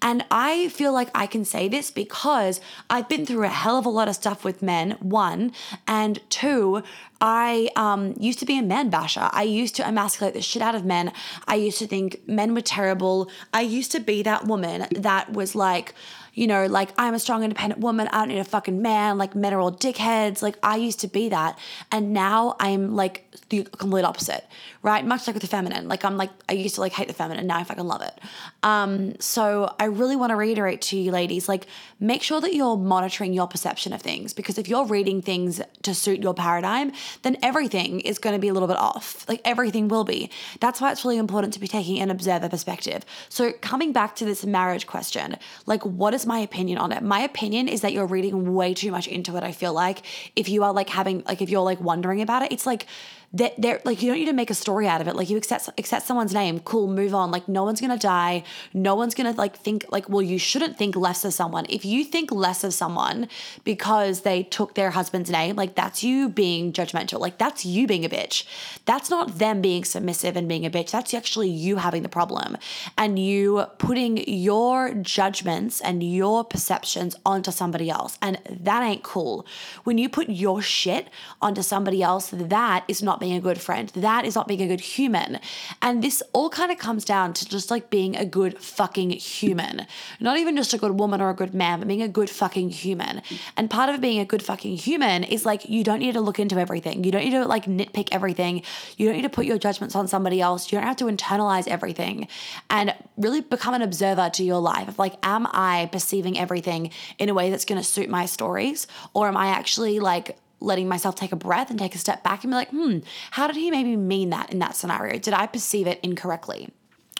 And 0.00 0.24
I 0.30 0.68
feel 0.68 0.92
like 0.92 1.10
I 1.14 1.26
can 1.26 1.44
say 1.44 1.66
this 1.66 1.90
because 1.90 2.60
I've 2.88 3.08
been 3.08 3.26
through 3.26 3.44
a 3.44 3.48
hell 3.48 3.78
of 3.78 3.86
a 3.86 3.90
lot 3.90 4.08
of 4.08 4.14
stuff 4.14 4.44
with 4.44 4.62
men, 4.62 4.92
one, 5.00 5.52
and 5.88 6.20
two, 6.30 6.82
I 7.20 7.70
um, 7.76 8.14
used 8.18 8.38
to 8.40 8.46
be 8.46 8.58
a 8.58 8.62
man 8.62 8.90
basher. 8.90 9.28
I 9.32 9.42
used 9.42 9.74
to 9.76 9.86
emasculate 9.88 10.34
the 10.34 10.42
shit 10.42 10.62
out 10.62 10.74
of 10.74 10.84
men. 10.84 11.12
I 11.46 11.54
used 11.54 11.78
to 11.78 11.86
think 11.86 12.20
men 12.26 12.54
were 12.54 12.60
terrible. 12.60 13.30
I 13.52 13.62
used 13.62 13.92
to 13.92 14.00
be 14.00 14.22
that 14.22 14.44
woman 14.44 14.86
that 14.90 15.32
was 15.32 15.54
like, 15.54 15.94
you 16.34 16.46
know, 16.46 16.66
like 16.66 16.90
I'm 16.98 17.14
a 17.14 17.18
strong, 17.18 17.42
independent 17.42 17.80
woman. 17.80 18.08
I 18.08 18.18
don't 18.18 18.28
need 18.28 18.38
a 18.38 18.44
fucking 18.44 18.82
man. 18.82 19.16
Like 19.16 19.34
men 19.34 19.54
are 19.54 19.60
all 19.60 19.72
dickheads. 19.72 20.42
Like 20.42 20.58
I 20.62 20.76
used 20.76 21.00
to 21.00 21.08
be 21.08 21.30
that. 21.30 21.58
And 21.90 22.12
now 22.12 22.56
I'm 22.60 22.94
like 22.94 23.25
the 23.48 23.64
complete 23.64 24.04
opposite, 24.04 24.44
right? 24.82 25.04
Much 25.04 25.26
like 25.26 25.34
with 25.34 25.42
the 25.42 25.48
feminine. 25.48 25.88
Like 25.88 26.04
I'm 26.04 26.16
like, 26.16 26.30
I 26.48 26.52
used 26.52 26.74
to 26.76 26.80
like 26.80 26.92
hate 26.92 27.08
the 27.08 27.14
feminine. 27.14 27.46
Now 27.46 27.58
I 27.58 27.64
fucking 27.64 27.86
love 27.86 28.02
it. 28.02 28.20
Um, 28.62 29.18
so 29.20 29.74
I 29.78 29.84
really 29.84 30.16
want 30.16 30.30
to 30.30 30.36
reiterate 30.36 30.80
to 30.82 30.98
you 30.98 31.10
ladies, 31.10 31.48
like 31.48 31.66
make 32.00 32.22
sure 32.22 32.40
that 32.40 32.54
you're 32.54 32.76
monitoring 32.76 33.32
your 33.32 33.46
perception 33.46 33.92
of 33.92 34.02
things 34.02 34.32
because 34.32 34.58
if 34.58 34.68
you're 34.68 34.86
reading 34.86 35.22
things 35.22 35.60
to 35.82 35.94
suit 35.94 36.22
your 36.22 36.34
paradigm, 36.34 36.92
then 37.22 37.36
everything 37.42 38.00
is 38.00 38.18
going 38.18 38.34
to 38.34 38.40
be 38.40 38.48
a 38.48 38.52
little 38.52 38.68
bit 38.68 38.76
off. 38.76 39.28
Like 39.28 39.40
everything 39.44 39.88
will 39.88 40.04
be. 40.04 40.30
That's 40.60 40.80
why 40.80 40.92
it's 40.92 41.04
really 41.04 41.18
important 41.18 41.54
to 41.54 41.60
be 41.60 41.68
taking 41.68 42.00
an 42.00 42.10
observer 42.10 42.48
perspective. 42.48 43.04
So 43.28 43.52
coming 43.60 43.92
back 43.92 44.16
to 44.16 44.24
this 44.24 44.44
marriage 44.44 44.86
question, 44.86 45.36
like 45.66 45.84
what 45.84 46.14
is 46.14 46.26
my 46.26 46.38
opinion 46.38 46.78
on 46.78 46.92
it. 46.92 47.02
My 47.02 47.20
opinion 47.20 47.68
is 47.68 47.80
that 47.82 47.92
you're 47.92 48.06
reading 48.06 48.54
way 48.54 48.74
too 48.74 48.90
much 48.90 49.06
into 49.06 49.36
it. 49.36 49.42
I 49.42 49.52
feel 49.52 49.72
like 49.72 50.02
if 50.34 50.48
you 50.48 50.64
are 50.64 50.72
like 50.72 50.88
having 50.88 51.22
like 51.26 51.42
if 51.42 51.50
you're 51.50 51.62
like 51.62 51.80
wondering 51.80 52.20
about 52.20 52.42
it, 52.42 52.52
it's 52.52 52.66
like 52.66 52.86
that 53.32 53.54
they're 53.58 53.80
like 53.84 54.02
you 54.02 54.10
don't 54.10 54.18
need 54.18 54.26
to 54.26 54.32
make 54.32 54.50
a 54.50 54.54
story 54.54 54.88
out 54.88 55.00
of 55.00 55.08
it. 55.08 55.16
Like 55.16 55.28
you 55.28 55.36
accept 55.36 55.68
accept 55.78 56.06
someone's 56.06 56.32
name, 56.32 56.60
cool, 56.60 56.86
move 56.86 57.14
on. 57.14 57.30
Like 57.30 57.48
no 57.48 57.64
one's 57.64 57.80
gonna 57.80 57.98
die. 57.98 58.44
No 58.72 58.94
one's 58.94 59.14
gonna 59.14 59.32
like 59.32 59.56
think 59.56 59.84
like 59.90 60.08
well 60.08 60.22
you 60.22 60.38
shouldn't 60.38 60.76
think 60.78 60.96
less 60.96 61.24
of 61.24 61.34
someone. 61.34 61.66
If 61.68 61.84
you 61.84 62.04
think 62.04 62.30
less 62.30 62.64
of 62.64 62.72
someone 62.72 63.28
because 63.64 64.22
they 64.22 64.42
took 64.44 64.74
their 64.74 64.90
husband's 64.90 65.30
name, 65.30 65.56
like 65.56 65.74
that's 65.74 66.02
you 66.02 66.28
being 66.28 66.72
judgmental. 66.72 67.18
Like 67.18 67.38
that's 67.38 67.66
you 67.66 67.86
being 67.86 68.04
a 68.04 68.08
bitch. 68.08 68.44
That's 68.84 69.10
not 69.10 69.38
them 69.38 69.60
being 69.60 69.84
submissive 69.84 70.36
and 70.36 70.48
being 70.48 70.64
a 70.64 70.70
bitch. 70.70 70.90
That's 70.90 71.12
actually 71.12 71.50
you 71.50 71.76
having 71.76 72.02
the 72.02 72.08
problem 72.08 72.56
and 72.96 73.18
you 73.18 73.66
putting 73.78 74.16
your 74.28 74.94
judgments 74.94 75.80
and 75.80 76.02
your 76.02 76.44
perceptions 76.44 77.16
onto 77.24 77.50
somebody 77.50 77.90
else. 77.90 78.18
And 78.22 78.38
that 78.48 78.82
ain't 78.82 79.02
cool. 79.02 79.46
When 79.84 79.98
you 79.98 80.08
put 80.08 80.28
your 80.28 80.62
shit 80.62 81.08
onto 81.42 81.62
somebody 81.62 82.02
else, 82.02 82.30
that 82.30 82.84
is 82.88 83.02
not 83.02 83.15
being 83.20 83.34
a 83.34 83.40
good 83.40 83.60
friend. 83.60 83.88
That 83.90 84.24
is 84.24 84.34
not 84.34 84.48
being 84.48 84.62
a 84.62 84.66
good 84.66 84.80
human. 84.80 85.40
And 85.82 86.02
this 86.02 86.22
all 86.32 86.50
kind 86.50 86.70
of 86.70 86.78
comes 86.78 87.04
down 87.04 87.32
to 87.34 87.46
just 87.46 87.70
like 87.70 87.90
being 87.90 88.16
a 88.16 88.24
good 88.24 88.58
fucking 88.58 89.10
human. 89.10 89.86
Not 90.20 90.38
even 90.38 90.56
just 90.56 90.74
a 90.74 90.78
good 90.78 90.98
woman 90.98 91.20
or 91.20 91.30
a 91.30 91.34
good 91.34 91.54
man, 91.54 91.78
but 91.78 91.88
being 91.88 92.02
a 92.02 92.08
good 92.08 92.30
fucking 92.30 92.70
human. 92.70 93.22
And 93.56 93.70
part 93.70 93.88
of 93.88 94.00
being 94.00 94.20
a 94.20 94.24
good 94.24 94.42
fucking 94.42 94.76
human 94.76 95.24
is 95.24 95.46
like 95.46 95.68
you 95.68 95.84
don't 95.84 95.98
need 95.98 96.12
to 96.12 96.20
look 96.20 96.38
into 96.38 96.58
everything. 96.58 97.04
You 97.04 97.12
don't 97.12 97.24
need 97.24 97.30
to 97.30 97.44
like 97.44 97.66
nitpick 97.66 98.08
everything. 98.12 98.62
You 98.96 99.06
don't 99.06 99.16
need 99.16 99.22
to 99.22 99.28
put 99.28 99.46
your 99.46 99.58
judgments 99.58 99.94
on 99.94 100.08
somebody 100.08 100.40
else. 100.40 100.70
You 100.70 100.78
don't 100.78 100.86
have 100.86 100.96
to 100.96 101.04
internalize 101.04 101.68
everything 101.68 102.28
and 102.70 102.94
really 103.16 103.40
become 103.40 103.74
an 103.74 103.82
observer 103.82 104.30
to 104.30 104.44
your 104.44 104.60
life 104.60 104.88
of 104.88 104.98
like, 104.98 105.14
am 105.22 105.46
I 105.50 105.88
perceiving 105.92 106.38
everything 106.38 106.90
in 107.18 107.28
a 107.28 107.34
way 107.34 107.50
that's 107.50 107.64
going 107.64 107.80
to 107.80 107.86
suit 107.86 108.08
my 108.08 108.26
stories? 108.26 108.86
Or 109.14 109.28
am 109.28 109.36
I 109.36 109.48
actually 109.48 110.00
like 110.00 110.36
letting 110.60 110.88
myself 110.88 111.14
take 111.14 111.32
a 111.32 111.36
breath 111.36 111.70
and 111.70 111.78
take 111.78 111.94
a 111.94 111.98
step 111.98 112.22
back 112.22 112.44
and 112.44 112.50
be 112.50 112.54
like, 112.54 112.70
hmm, 112.70 112.98
how 113.32 113.46
did 113.46 113.56
he 113.56 113.70
maybe 113.70 113.96
mean 113.96 114.30
that 114.30 114.50
in 114.52 114.58
that 114.60 114.74
scenario? 114.74 115.18
Did 115.18 115.34
I 115.34 115.46
perceive 115.46 115.86
it 115.86 116.00
incorrectly? 116.02 116.70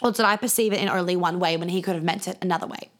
Or 0.02 0.12
did 0.12 0.26
I 0.26 0.36
perceive 0.36 0.74
it 0.74 0.80
in 0.80 0.90
only 0.90 1.16
one 1.16 1.40
way 1.40 1.56
when 1.56 1.70
he 1.70 1.80
could 1.80 1.94
have 1.94 2.04
meant 2.04 2.28
it 2.28 2.36
another 2.42 2.66
way? 2.66 2.90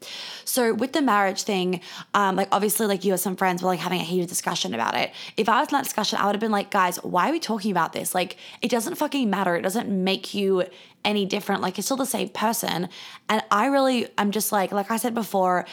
So 0.45 0.73
with 0.73 0.93
the 0.93 1.01
marriage 1.01 1.43
thing, 1.43 1.81
um, 2.15 2.35
like 2.35 2.47
obviously, 2.51 2.87
like 2.87 3.05
you 3.05 3.13
or 3.13 3.17
some 3.17 3.35
friends 3.35 3.61
were 3.61 3.67
like 3.67 3.79
having 3.79 4.01
a 4.01 4.03
heated 4.03 4.29
discussion 4.29 4.73
about 4.73 4.95
it. 4.95 5.11
If 5.35 5.47
I 5.47 5.59
was 5.59 5.67
in 5.67 5.73
that 5.73 5.83
discussion, 5.83 6.17
I 6.17 6.25
would 6.25 6.33
have 6.33 6.39
been 6.39 6.51
like, 6.51 6.71
guys, 6.71 6.97
why 7.03 7.29
are 7.29 7.31
we 7.31 7.39
talking 7.39 7.69
about 7.69 7.93
this? 7.93 8.15
Like, 8.15 8.37
it 8.63 8.71
doesn't 8.71 8.95
fucking 8.95 9.29
matter. 9.29 9.55
It 9.55 9.61
doesn't 9.61 9.89
make 9.89 10.33
you 10.33 10.63
any 11.05 11.25
different. 11.25 11.61
Like, 11.61 11.77
you're 11.77 11.83
still 11.83 11.97
the 11.97 12.05
same 12.07 12.29
person. 12.29 12.89
And 13.29 13.43
I 13.51 13.67
really, 13.67 14.07
I'm 14.17 14.31
just 14.31 14.51
like, 14.51 14.71
like 14.71 14.89
I 14.89 14.97
said 14.97 15.13
before, 15.13 15.67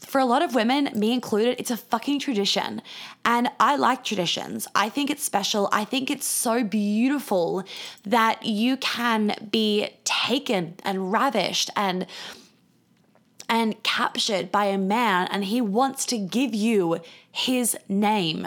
for 0.00 0.18
a 0.18 0.24
lot 0.24 0.42
of 0.42 0.54
women, 0.54 0.90
me 0.94 1.12
included, 1.12 1.56
it's 1.58 1.70
a 1.70 1.76
fucking 1.76 2.18
tradition. 2.20 2.82
And 3.24 3.50
I 3.60 3.76
like 3.76 4.02
traditions. 4.02 4.66
I 4.74 4.88
think 4.88 5.10
it's 5.10 5.22
special. 5.22 5.68
I 5.72 5.84
think 5.84 6.10
it's 6.10 6.26
so 6.26 6.64
beautiful 6.64 7.64
that 8.04 8.44
you 8.44 8.76
can 8.78 9.48
be 9.50 9.90
taken 10.04 10.74
and 10.84 11.12
ravished 11.12 11.70
and 11.76 12.06
and 13.48 13.82
captured 13.82 14.52
by 14.52 14.66
a 14.66 14.78
man 14.78 15.26
and 15.32 15.44
he 15.44 15.60
wants 15.60 16.06
to 16.06 16.16
give 16.16 16.54
you 16.54 17.00
his 17.32 17.76
name. 17.88 18.46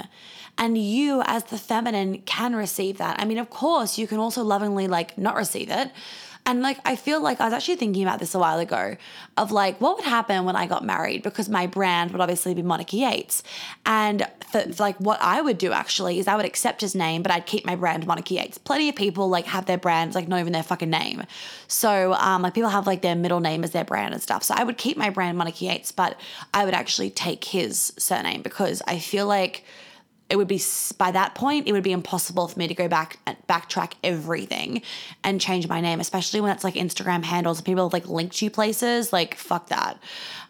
And 0.57 0.77
you 0.77 1.22
as 1.25 1.45
the 1.45 1.57
feminine 1.57 2.22
can 2.22 2.55
receive 2.55 3.00
that. 3.00 3.19
I 3.19 3.25
mean, 3.25 3.38
of 3.38 3.50
course, 3.50 3.98
you 3.98 4.07
can 4.07 4.19
also 4.19 4.43
lovingly 4.43 4.88
like 4.88 5.17
not 5.17 5.36
receive 5.36 5.69
it. 5.69 5.91
And 6.45 6.62
like, 6.62 6.77
I 6.83 6.97
feel 6.97 7.21
like 7.21 7.39
I 7.39 7.45
was 7.45 7.53
actually 7.53 7.77
thinking 7.77 8.03
about 8.03 8.19
this 8.19 8.35
a 8.35 8.39
while 8.39 8.59
ago 8.59 8.97
of 9.38 9.51
like, 9.51 9.79
what 9.79 9.95
would 9.95 10.05
happen 10.05 10.43
when 10.43 10.57
I 10.57 10.67
got 10.67 10.83
married? 10.83 11.23
Because 11.23 11.47
my 11.47 11.67
brand 11.67 12.12
would 12.12 12.19
obviously 12.19 12.53
be 12.53 12.62
Monica 12.62 12.97
Yates. 12.97 13.43
And 13.85 14.27
for, 14.51 14.62
for 14.62 14.83
like, 14.83 14.97
what 14.97 15.21
I 15.21 15.39
would 15.39 15.57
do 15.57 15.71
actually 15.71 16.19
is 16.19 16.27
I 16.27 16.35
would 16.35 16.45
accept 16.45 16.81
his 16.81 16.95
name, 16.95 17.23
but 17.23 17.31
I'd 17.31 17.45
keep 17.45 17.65
my 17.65 17.75
brand 17.75 18.05
Monica 18.05 18.33
Yates. 18.33 18.57
Plenty 18.57 18.89
of 18.89 18.95
people 18.95 19.29
like 19.29 19.45
have 19.45 19.67
their 19.67 19.77
brands, 19.77 20.15
like 20.15 20.27
not 20.27 20.41
even 20.41 20.51
their 20.51 20.63
fucking 20.63 20.89
name. 20.89 21.23
So, 21.67 22.13
um, 22.15 22.41
like 22.41 22.53
people 22.53 22.69
have 22.69 22.88
like 22.88 23.01
their 23.01 23.15
middle 23.15 23.39
name 23.39 23.63
as 23.63 23.71
their 23.71 23.85
brand 23.85 24.13
and 24.13 24.21
stuff. 24.21 24.43
So 24.43 24.53
I 24.57 24.65
would 24.65 24.77
keep 24.77 24.97
my 24.97 25.09
brand 25.09 25.38
Monica 25.38 25.63
Yates, 25.63 25.93
but 25.93 26.19
I 26.53 26.65
would 26.65 26.73
actually 26.73 27.09
take 27.09 27.45
his 27.45 27.93
surname 27.97 28.41
because 28.41 28.81
I 28.85 29.00
feel 29.00 29.27
like, 29.27 29.63
it 30.30 30.36
would 30.36 30.48
be 30.48 30.62
by 30.98 31.12
that 31.12 31.36
point 31.36 31.68
it 31.68 31.74
would 31.74 31.84
be 31.84 31.92
impossible 31.92 32.48
for 32.48 32.58
me 32.58 32.68
to 32.68 32.74
go 32.74 32.88
back 32.88 33.20
and 33.25 33.38
backtrack 33.48 33.94
everything 34.03 34.82
and 35.24 35.39
change 35.39 35.68
my 35.68 35.82
name 35.82 36.00
especially 36.00 36.42
when 36.42 36.51
it's 36.51 36.63
like 36.63 36.75
instagram 36.75 37.24
handles 37.24 37.59
and 37.59 37.66
people 37.66 37.86
have 37.86 37.94
like 37.94 38.07
linked 38.07 38.42
you 38.42 38.50
places 38.50 39.14
like 39.14 39.36
fuck 39.36 39.68
that. 39.68 39.98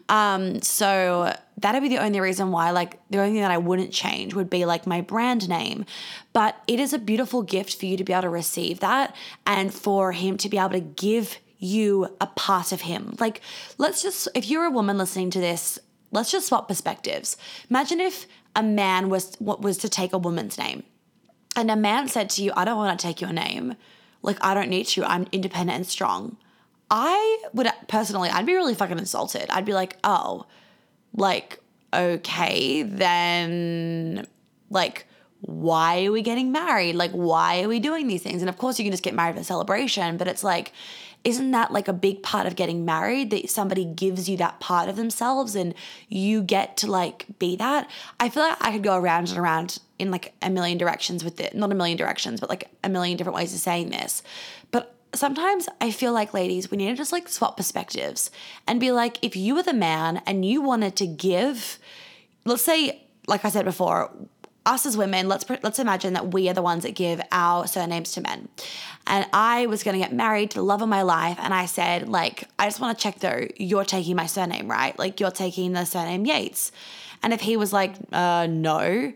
Um 0.08 0.60
so 0.62 1.34
that'd 1.58 1.82
be 1.82 1.88
the 1.88 1.98
only 1.98 2.20
reason 2.20 2.50
why 2.50 2.70
like 2.70 2.98
the 3.10 3.18
only 3.18 3.32
thing 3.32 3.42
that 3.42 3.50
i 3.50 3.58
wouldn't 3.58 3.92
change 3.92 4.34
would 4.34 4.50
be 4.50 4.64
like 4.64 4.86
my 4.86 5.00
brand 5.00 5.48
name. 5.48 5.84
But 6.32 6.56
it 6.66 6.80
is 6.80 6.92
a 6.92 6.98
beautiful 6.98 7.42
gift 7.42 7.78
for 7.78 7.86
you 7.86 7.96
to 7.96 8.04
be 8.04 8.12
able 8.12 8.22
to 8.22 8.28
receive 8.28 8.80
that 8.80 9.14
and 9.46 9.72
for 9.72 10.12
him 10.12 10.36
to 10.38 10.48
be 10.48 10.58
able 10.58 10.70
to 10.70 10.80
give 10.80 11.38
you 11.58 12.08
a 12.20 12.26
part 12.26 12.72
of 12.72 12.82
him. 12.82 13.16
Like 13.20 13.40
let's 13.78 14.02
just 14.02 14.28
if 14.34 14.48
you're 14.48 14.64
a 14.64 14.70
woman 14.70 14.98
listening 14.98 15.30
to 15.30 15.40
this 15.40 15.78
let's 16.10 16.30
just 16.30 16.46
swap 16.46 16.68
perspectives. 16.68 17.36
Imagine 17.70 18.00
if 18.00 18.26
a 18.56 18.62
man 18.62 19.08
was 19.08 19.36
was 19.40 19.78
to 19.78 19.88
take 19.88 20.12
a 20.12 20.18
woman's 20.18 20.58
name. 20.58 20.84
And 21.56 21.70
a 21.70 21.76
man 21.76 22.08
said 22.08 22.30
to 22.30 22.42
you, 22.42 22.52
I 22.56 22.64
don't 22.64 22.76
want 22.76 22.98
to 22.98 23.06
take 23.06 23.20
your 23.20 23.32
name. 23.32 23.76
Like, 24.22 24.38
I 24.40 24.54
don't 24.54 24.70
need 24.70 24.96
you. 24.96 25.04
I'm 25.04 25.26
independent 25.30 25.76
and 25.76 25.86
strong. 25.86 26.36
I 26.90 27.38
would 27.52 27.68
personally, 27.86 28.28
I'd 28.28 28.46
be 28.46 28.54
really 28.54 28.74
fucking 28.74 28.98
insulted. 28.98 29.50
I'd 29.50 29.64
be 29.64 29.72
like, 29.72 29.96
oh, 30.02 30.46
like, 31.14 31.60
okay, 31.92 32.82
then, 32.82 34.26
like, 34.70 35.06
why 35.42 36.06
are 36.06 36.12
we 36.12 36.22
getting 36.22 36.50
married? 36.52 36.96
Like, 36.96 37.12
why 37.12 37.62
are 37.62 37.68
we 37.68 37.78
doing 37.78 38.08
these 38.08 38.22
things? 38.22 38.42
And 38.42 38.48
of 38.48 38.58
course, 38.58 38.78
you 38.78 38.84
can 38.84 38.92
just 38.92 39.02
get 39.02 39.14
married 39.14 39.36
for 39.36 39.44
celebration, 39.44 40.16
but 40.16 40.26
it's 40.26 40.42
like, 40.42 40.72
isn't 41.24 41.50
that 41.52 41.72
like 41.72 41.88
a 41.88 41.92
big 41.92 42.22
part 42.22 42.46
of 42.46 42.54
getting 42.54 42.84
married 42.84 43.30
that 43.30 43.48
somebody 43.48 43.84
gives 43.84 44.28
you 44.28 44.36
that 44.36 44.60
part 44.60 44.88
of 44.90 44.96
themselves 44.96 45.54
and 45.54 45.74
you 46.08 46.42
get 46.42 46.76
to 46.78 46.86
like 46.86 47.26
be 47.38 47.56
that? 47.56 47.90
I 48.20 48.28
feel 48.28 48.42
like 48.42 48.58
I 48.60 48.72
could 48.72 48.82
go 48.82 48.96
around 48.96 49.30
and 49.30 49.38
around 49.38 49.78
in 49.98 50.10
like 50.10 50.34
a 50.42 50.50
million 50.50 50.76
directions 50.76 51.24
with 51.24 51.40
it. 51.40 51.54
Not 51.54 51.72
a 51.72 51.74
million 51.74 51.96
directions, 51.96 52.40
but 52.40 52.50
like 52.50 52.68
a 52.84 52.88
million 52.88 53.16
different 53.16 53.36
ways 53.36 53.54
of 53.54 53.60
saying 53.60 53.90
this. 53.90 54.22
But 54.70 54.94
sometimes 55.14 55.68
I 55.80 55.90
feel 55.90 56.12
like, 56.12 56.34
ladies, 56.34 56.70
we 56.70 56.76
need 56.76 56.88
to 56.88 56.94
just 56.94 57.12
like 57.12 57.28
swap 57.28 57.56
perspectives 57.56 58.30
and 58.66 58.78
be 58.78 58.92
like, 58.92 59.18
if 59.22 59.34
you 59.34 59.54
were 59.54 59.62
the 59.62 59.72
man 59.72 60.22
and 60.26 60.44
you 60.44 60.60
wanted 60.60 60.94
to 60.96 61.06
give, 61.06 61.78
let's 62.44 62.62
say, 62.62 63.02
like 63.26 63.44
I 63.44 63.48
said 63.48 63.64
before, 63.64 64.10
us 64.66 64.86
as 64.86 64.96
women, 64.96 65.28
let's 65.28 65.44
let's 65.62 65.78
imagine 65.78 66.14
that 66.14 66.32
we 66.32 66.48
are 66.48 66.54
the 66.54 66.62
ones 66.62 66.84
that 66.84 66.94
give 66.94 67.20
our 67.32 67.66
surnames 67.66 68.12
to 68.12 68.20
men. 68.20 68.48
And 69.06 69.26
I 69.32 69.66
was 69.66 69.82
going 69.82 69.94
to 69.94 69.98
get 69.98 70.14
married 70.14 70.52
to 70.52 70.56
the 70.56 70.62
love 70.62 70.80
of 70.80 70.88
my 70.88 71.02
life 71.02 71.36
and 71.40 71.52
I 71.52 71.66
said 71.66 72.08
like 72.08 72.48
I 72.58 72.66
just 72.66 72.80
want 72.80 72.96
to 72.96 73.02
check 73.02 73.18
though 73.20 73.46
you're 73.56 73.84
taking 73.84 74.16
my 74.16 74.26
surname, 74.26 74.70
right? 74.70 74.98
Like 74.98 75.20
you're 75.20 75.30
taking 75.30 75.72
the 75.72 75.84
surname 75.84 76.24
Yates. 76.24 76.72
And 77.22 77.32
if 77.32 77.40
he 77.40 77.56
was 77.56 77.72
like 77.72 77.94
uh 78.12 78.46
no, 78.46 79.12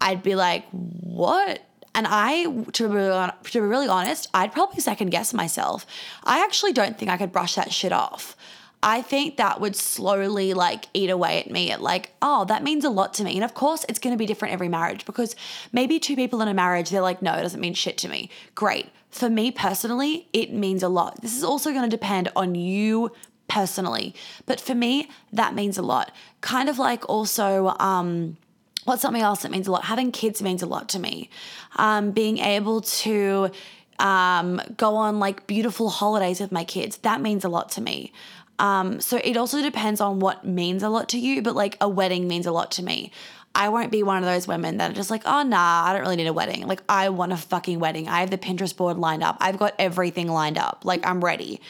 I'd 0.00 0.22
be 0.22 0.34
like 0.34 0.64
what? 0.70 1.62
And 1.92 2.06
I, 2.08 2.44
to 2.44 2.88
be, 2.88 3.50
to 3.50 3.60
be 3.60 3.60
really 3.60 3.88
honest, 3.88 4.28
I'd 4.32 4.52
probably 4.52 4.80
second 4.80 5.10
guess 5.10 5.34
myself. 5.34 5.84
I 6.22 6.44
actually 6.44 6.72
don't 6.72 6.96
think 6.96 7.10
I 7.10 7.16
could 7.16 7.32
brush 7.32 7.56
that 7.56 7.72
shit 7.72 7.92
off. 7.92 8.36
I 8.82 9.02
think 9.02 9.36
that 9.36 9.60
would 9.60 9.76
slowly 9.76 10.54
like 10.54 10.86
eat 10.94 11.10
away 11.10 11.38
at 11.40 11.50
me 11.50 11.70
at 11.70 11.82
like, 11.82 12.14
oh, 12.22 12.46
that 12.46 12.62
means 12.62 12.84
a 12.84 12.90
lot 12.90 13.12
to 13.14 13.24
me. 13.24 13.34
And 13.34 13.44
of 13.44 13.52
course, 13.52 13.84
it's 13.88 13.98
going 13.98 14.14
to 14.14 14.18
be 14.18 14.26
different 14.26 14.54
every 14.54 14.68
marriage 14.68 15.04
because 15.04 15.36
maybe 15.72 15.98
two 15.98 16.16
people 16.16 16.40
in 16.40 16.48
a 16.48 16.54
marriage, 16.54 16.88
they're 16.90 17.02
like, 17.02 17.20
no, 17.20 17.34
it 17.34 17.42
doesn't 17.42 17.60
mean 17.60 17.74
shit 17.74 17.98
to 17.98 18.08
me. 18.08 18.30
Great. 18.54 18.88
For 19.10 19.28
me 19.28 19.50
personally, 19.50 20.28
it 20.32 20.52
means 20.52 20.82
a 20.82 20.88
lot. 20.88 21.20
This 21.20 21.36
is 21.36 21.44
also 21.44 21.72
going 21.72 21.82
to 21.82 21.94
depend 21.94 22.30
on 22.34 22.54
you 22.54 23.12
personally. 23.48 24.14
But 24.46 24.60
for 24.60 24.74
me, 24.74 25.10
that 25.32 25.54
means 25.54 25.76
a 25.76 25.82
lot. 25.82 26.12
Kind 26.40 26.68
of 26.68 26.78
like 26.78 27.06
also, 27.08 27.74
um, 27.80 28.38
what's 28.84 29.02
something 29.02 29.22
else 29.22 29.42
that 29.42 29.50
means 29.50 29.66
a 29.66 29.72
lot? 29.72 29.84
Having 29.84 30.12
kids 30.12 30.40
means 30.40 30.62
a 30.62 30.66
lot 30.66 30.88
to 30.90 30.98
me. 30.98 31.28
Um, 31.76 32.12
being 32.12 32.38
able 32.38 32.80
to 32.80 33.50
um, 33.98 34.60
go 34.76 34.96
on 34.96 35.18
like 35.18 35.46
beautiful 35.46 35.90
holidays 35.90 36.40
with 36.40 36.52
my 36.52 36.64
kids, 36.64 36.98
that 36.98 37.20
means 37.20 37.44
a 37.44 37.48
lot 37.48 37.70
to 37.72 37.80
me. 37.80 38.12
Um, 38.60 39.00
so 39.00 39.18
it 39.24 39.38
also 39.38 39.62
depends 39.62 40.02
on 40.02 40.20
what 40.20 40.44
means 40.44 40.82
a 40.82 40.90
lot 40.90 41.08
to 41.08 41.18
you, 41.18 41.40
but 41.40 41.56
like 41.56 41.78
a 41.80 41.88
wedding 41.88 42.28
means 42.28 42.44
a 42.46 42.52
lot 42.52 42.70
to 42.72 42.82
me. 42.82 43.10
I 43.54 43.70
won't 43.70 43.90
be 43.90 44.02
one 44.02 44.18
of 44.18 44.24
those 44.24 44.46
women 44.46 44.76
that 44.76 44.90
are 44.90 44.94
just 44.94 45.10
like, 45.10 45.22
oh, 45.24 45.42
nah, 45.42 45.84
I 45.86 45.92
don't 45.92 46.02
really 46.02 46.16
need 46.16 46.28
a 46.28 46.32
wedding. 46.32 46.66
Like, 46.68 46.82
I 46.88 47.08
want 47.08 47.32
a 47.32 47.36
fucking 47.36 47.80
wedding. 47.80 48.06
I 48.06 48.20
have 48.20 48.30
the 48.30 48.38
Pinterest 48.38 48.76
board 48.76 48.96
lined 48.96 49.24
up. 49.24 49.38
I've 49.40 49.58
got 49.58 49.74
everything 49.78 50.28
lined 50.28 50.58
up. 50.58 50.82
Like, 50.84 51.04
I'm 51.04 51.24
ready. 51.24 51.60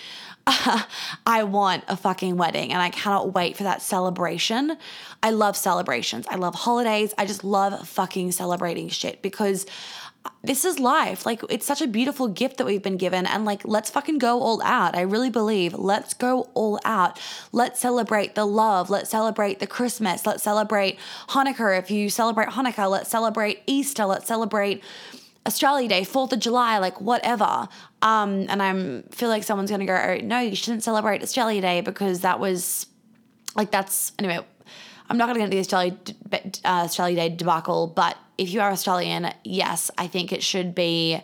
I 1.26 1.44
want 1.44 1.84
a 1.86 1.96
fucking 1.96 2.36
wedding 2.36 2.72
and 2.72 2.82
I 2.82 2.90
cannot 2.90 3.34
wait 3.34 3.56
for 3.56 3.62
that 3.62 3.82
celebration. 3.82 4.76
I 5.22 5.30
love 5.30 5.56
celebrations. 5.56 6.26
I 6.28 6.36
love 6.36 6.54
holidays. 6.54 7.14
I 7.16 7.24
just 7.24 7.44
love 7.44 7.86
fucking 7.86 8.32
celebrating 8.32 8.88
shit 8.88 9.22
because 9.22 9.64
this 10.42 10.64
is 10.64 10.78
life. 10.78 11.26
Like 11.26 11.42
it's 11.50 11.66
such 11.66 11.82
a 11.82 11.86
beautiful 11.86 12.28
gift 12.28 12.56
that 12.58 12.66
we've 12.66 12.82
been 12.82 12.96
given 12.96 13.26
and 13.26 13.44
like 13.44 13.62
let's 13.64 13.90
fucking 13.90 14.18
go 14.18 14.40
all 14.40 14.62
out. 14.62 14.96
I 14.96 15.02
really 15.02 15.30
believe 15.30 15.74
let's 15.74 16.14
go 16.14 16.50
all 16.54 16.78
out. 16.84 17.20
Let's 17.52 17.80
celebrate 17.80 18.34
the 18.34 18.46
love. 18.46 18.90
Let's 18.90 19.10
celebrate 19.10 19.58
the 19.58 19.66
Christmas. 19.66 20.26
Let's 20.26 20.42
celebrate 20.42 20.98
Hanukkah. 21.28 21.78
If 21.78 21.90
you 21.90 22.08
celebrate 22.08 22.48
Hanukkah, 22.48 22.90
let's 22.90 23.10
celebrate 23.10 23.62
Easter. 23.66 24.06
Let's 24.06 24.26
celebrate 24.26 24.82
Australia 25.46 25.88
Day, 25.88 26.02
4th 26.02 26.32
of 26.32 26.38
July, 26.38 26.78
like 26.78 27.00
whatever. 27.00 27.68
Um, 28.02 28.46
and 28.48 28.62
I'm 28.62 29.02
feel 29.10 29.28
like 29.28 29.42
someone's 29.42 29.70
gonna 29.70 29.86
go, 29.86 29.94
oh, 29.94 30.18
no, 30.22 30.40
you 30.40 30.54
shouldn't 30.54 30.82
celebrate 30.82 31.22
Australia 31.22 31.60
Day 31.60 31.80
because 31.80 32.20
that 32.20 32.40
was 32.40 32.86
like 33.56 33.70
that's 33.70 34.12
anyway. 34.18 34.40
I'm 35.08 35.18
not 35.18 35.26
gonna 35.26 35.40
get 35.40 35.46
into 35.46 35.56
the 35.56 35.60
Australia 35.60 35.96
uh, 36.64 36.84
Australia 36.84 37.16
Day 37.16 37.28
debacle, 37.30 37.88
but 37.88 38.16
if 38.40 38.50
you 38.54 38.62
are 38.62 38.70
Australian, 38.70 39.30
yes, 39.44 39.90
I 39.98 40.06
think 40.06 40.32
it 40.32 40.42
should 40.42 40.74
be. 40.74 41.22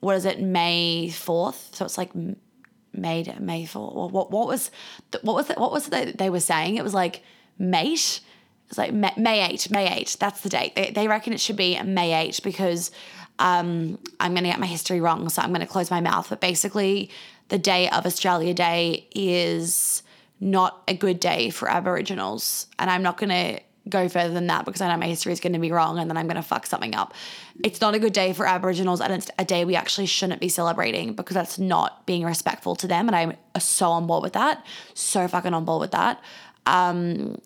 What 0.00 0.16
is 0.16 0.24
it? 0.24 0.40
May 0.40 1.08
4th. 1.10 1.74
So 1.74 1.84
it's 1.84 1.98
like 1.98 2.14
May 2.14 3.34
May 3.38 3.66
4th. 3.66 4.10
What 4.10 4.30
what 4.30 4.48
was 4.48 4.70
the, 5.10 5.20
what 5.22 5.34
was 5.34 5.50
it? 5.50 5.58
What 5.58 5.70
was 5.70 5.86
they 5.88 6.30
were 6.30 6.40
saying? 6.40 6.76
It 6.76 6.82
was 6.82 6.94
like 6.94 7.22
mate. 7.58 8.20
It's 8.68 8.78
like 8.78 8.92
May, 8.92 9.12
May 9.16 9.46
8, 9.48 9.70
May 9.70 10.00
8. 10.00 10.16
That's 10.18 10.40
the 10.40 10.48
date. 10.48 10.74
They, 10.74 10.90
they 10.90 11.06
reckon 11.06 11.32
it 11.32 11.40
should 11.40 11.56
be 11.56 11.80
May 11.82 12.14
8 12.14 12.40
because 12.42 12.90
um, 13.38 13.98
I'm 14.18 14.32
going 14.32 14.42
to 14.42 14.50
get 14.50 14.58
my 14.58 14.66
history 14.66 15.00
wrong, 15.00 15.28
so 15.28 15.40
I'm 15.40 15.50
going 15.50 15.60
to 15.60 15.68
close 15.68 15.88
my 15.88 16.00
mouth. 16.00 16.28
But 16.28 16.40
basically, 16.40 17.10
the 17.46 17.58
day 17.58 17.88
of 17.90 18.06
Australia 18.06 18.54
Day 18.54 19.06
is 19.14 20.02
not 20.40 20.82
a 20.88 20.94
good 20.94 21.20
day 21.20 21.50
for 21.50 21.70
Aboriginals. 21.70 22.66
And 22.78 22.90
I'm 22.90 23.04
not 23.04 23.18
going 23.18 23.30
to 23.30 23.60
go 23.88 24.08
further 24.08 24.34
than 24.34 24.48
that 24.48 24.64
because 24.64 24.80
I 24.80 24.88
know 24.88 24.96
my 24.98 25.06
history 25.06 25.32
is 25.32 25.40
going 25.40 25.52
to 25.52 25.58
be 25.58 25.70
wrong 25.70 25.98
and 25.98 26.10
then 26.10 26.16
I'm 26.16 26.26
going 26.26 26.36
to 26.36 26.42
fuck 26.42 26.66
something 26.66 26.94
up. 26.94 27.14
It's 27.62 27.80
not 27.80 27.94
a 27.94 27.98
good 27.98 28.12
day 28.12 28.32
for 28.32 28.46
Aboriginals 28.46 29.00
and 29.00 29.12
it's 29.12 29.30
a 29.38 29.44
day 29.44 29.64
we 29.64 29.76
actually 29.76 30.06
shouldn't 30.06 30.40
be 30.40 30.48
celebrating 30.48 31.14
because 31.14 31.34
that's 31.34 31.58
not 31.58 32.04
being 32.06 32.24
respectful 32.24 32.74
to 32.76 32.86
them. 32.86 33.08
And 33.08 33.16
I'm 33.16 33.60
so 33.60 33.90
on 33.90 34.06
board 34.06 34.22
with 34.22 34.32
that. 34.32 34.64
So 34.94 35.28
fucking 35.28 35.54
on 35.54 35.64
board 35.64 35.80
with 35.80 35.92
that. 35.92 36.20
Um, 36.66 37.40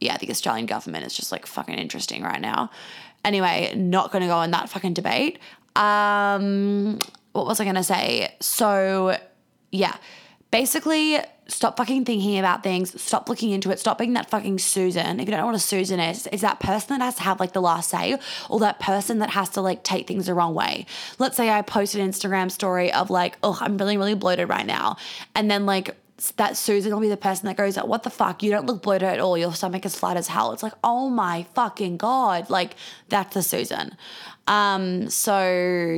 yeah, 0.00 0.16
the 0.18 0.30
Australian 0.30 0.66
government 0.66 1.06
is 1.06 1.14
just 1.14 1.32
like 1.32 1.46
fucking 1.46 1.74
interesting 1.74 2.22
right 2.22 2.40
now. 2.40 2.70
Anyway, 3.24 3.72
not 3.76 4.12
going 4.12 4.22
to 4.22 4.28
go 4.28 4.40
in 4.42 4.50
that 4.52 4.68
fucking 4.68 4.94
debate. 4.94 5.38
Um, 5.76 6.98
what 7.32 7.46
was 7.46 7.60
I 7.60 7.64
going 7.64 7.76
to 7.76 7.84
say? 7.84 8.34
So, 8.40 9.16
yeah, 9.70 9.96
basically, 10.50 11.18
stop 11.46 11.76
fucking 11.76 12.04
thinking 12.04 12.38
about 12.38 12.62
things. 12.62 13.00
Stop 13.00 13.28
looking 13.28 13.50
into 13.50 13.70
it. 13.70 13.80
Stop 13.80 13.98
being 13.98 14.12
that 14.14 14.30
fucking 14.30 14.58
Susan. 14.58 15.20
If 15.20 15.26
you 15.26 15.30
don't 15.30 15.40
know 15.40 15.46
what 15.46 15.54
a 15.54 15.60
Susan 15.60 15.98
is, 16.00 16.28
it's 16.30 16.42
that 16.42 16.60
person 16.60 16.98
that 16.98 17.04
has 17.04 17.16
to 17.16 17.22
have 17.22 17.40
like 17.40 17.52
the 17.52 17.62
last 17.62 17.90
say 17.90 18.18
or 18.48 18.60
that 18.60 18.78
person 18.78 19.18
that 19.18 19.30
has 19.30 19.50
to 19.50 19.60
like 19.60 19.82
take 19.82 20.06
things 20.06 20.26
the 20.26 20.34
wrong 20.34 20.54
way. 20.54 20.86
Let's 21.18 21.36
say 21.36 21.50
I 21.50 21.62
post 21.62 21.94
an 21.94 22.08
Instagram 22.08 22.50
story 22.50 22.92
of 22.92 23.10
like, 23.10 23.38
oh, 23.42 23.58
I'm 23.60 23.78
really, 23.78 23.96
really 23.96 24.14
bloated 24.14 24.48
right 24.48 24.66
now. 24.66 24.96
And 25.34 25.50
then 25.50 25.66
like 25.66 25.96
that 26.36 26.56
Susan 26.56 26.92
will 26.92 27.00
be 27.00 27.08
the 27.08 27.16
person 27.16 27.46
that 27.46 27.56
goes, 27.56 27.76
What 27.76 28.02
the 28.02 28.10
fuck? 28.10 28.42
You 28.42 28.50
don't 28.50 28.66
look 28.66 28.82
bloated 28.82 29.08
at 29.08 29.20
all. 29.20 29.38
Your 29.38 29.54
stomach 29.54 29.86
is 29.86 29.94
flat 29.94 30.16
as 30.16 30.28
hell. 30.28 30.52
It's 30.52 30.62
like, 30.62 30.72
Oh 30.82 31.08
my 31.08 31.46
fucking 31.54 31.96
God. 31.96 32.50
Like, 32.50 32.74
that's 33.08 33.34
the 33.34 33.42
Susan. 33.42 33.96
Um, 34.46 35.08
so 35.10 35.48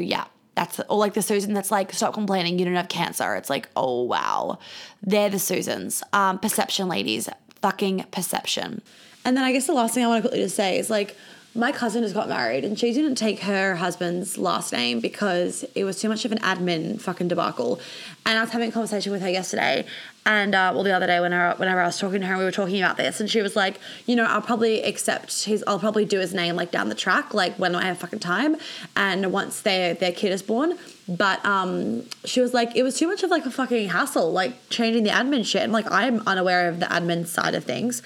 yeah, 0.03 0.27
that's 0.61 0.81
or 0.89 0.99
like 0.99 1.15
the 1.15 1.23
Susan 1.23 1.55
that's 1.55 1.71
like, 1.71 1.93
Stop 1.93 2.15
complaining. 2.15 2.59
You 2.59 2.65
don't 2.65 2.75
have 2.75 2.89
cancer. 2.89 3.35
It's 3.35 3.51
like, 3.51 3.69
Oh 3.77 4.03
wow. 4.03 4.59
They're 5.03 5.31
the 5.31 5.39
Susans. 5.39 6.03
Um, 6.13 6.39
perception 6.39 6.89
ladies. 6.89 7.29
Fucking 7.63 8.07
perception. 8.11 8.83
And 9.25 9.37
then 9.37 9.45
I 9.45 9.53
guess 9.53 9.67
the 9.67 9.73
last 9.73 9.95
thing 9.95 10.05
I 10.05 10.09
want 10.09 10.23
to 10.23 10.29
quickly 10.29 10.45
just 10.45 10.57
say 10.57 10.79
is 10.79 10.91
like, 10.91 11.17
my 11.55 11.73
cousin 11.73 12.03
has 12.05 12.13
got 12.13 12.29
married 12.29 12.65
and 12.65 12.79
she 12.79 12.93
didn't 12.93 13.17
take 13.17 13.41
her 13.41 13.75
husband's 13.75 14.39
last 14.39 14.73
name 14.73 15.01
because 15.01 15.65
it 15.75 15.83
was 15.83 16.01
too 16.01 16.09
much 16.09 16.25
of 16.25 16.31
an 16.31 16.39
admin 16.39 17.01
fucking 17.01 17.27
debacle. 17.27 17.81
And 18.25 18.39
I 18.39 18.43
was 18.43 18.51
having 18.51 18.69
a 18.69 18.73
conversation 18.73 19.11
with 19.11 19.23
her 19.23 19.29
yesterday 19.29 19.85
and 20.27 20.55
uh, 20.55 20.71
well 20.75 20.85
the 20.85 20.93
other 20.93 21.07
day 21.07 21.19
whenever, 21.21 21.57
whenever 21.59 21.81
I 21.81 21.87
was 21.87 21.99
talking 21.99 22.21
to 22.21 22.27
her 22.27 22.37
we 22.37 22.45
were 22.45 22.51
talking 22.53 22.81
about 22.81 22.97
this 22.97 23.21
and 23.21 23.31
she 23.31 23.41
was 23.43 23.57
like, 23.57 23.81
you 24.07 24.17
know, 24.17 24.25
I'll 24.25 24.43
probably 24.43 24.83
accept 24.83 25.45
his 25.45 25.65
I'll 25.67 25.79
probably 25.79 26.05
do 26.05 26.19
his 26.19 26.35
name 26.35 26.57
like 26.57 26.71
down 26.71 26.89
the 26.89 26.95
track, 26.95 27.33
like 27.35 27.55
when 27.59 27.75
I 27.75 27.87
have 27.87 27.99
fucking 27.99 28.19
time 28.19 28.57
and 28.97 29.33
once 29.33 29.63
their 29.63 29.95
their 29.95 30.13
kid 30.13 30.33
is 30.33 30.43
born. 30.43 30.79
But 31.09 31.45
um 31.45 32.05
she 32.25 32.41
was 32.41 32.53
like, 32.53 32.77
it 32.77 32.83
was 32.83 32.99
too 32.99 33.09
much 33.09 33.23
of 33.23 33.31
like 33.31 33.47
a 33.47 33.51
fucking 33.51 33.89
hassle, 33.89 34.31
like 34.31 34.69
changing 34.69 35.05
the 35.05 35.11
admin 35.11 35.45
shit. 35.45 35.63
And 35.63 35.73
like 35.73 35.91
I'm 35.91 36.21
unaware 36.27 36.69
of 36.69 36.81
the 36.81 36.87
admin 36.87 37.27
side 37.27 37.55
of 37.55 37.65
things. 37.65 38.03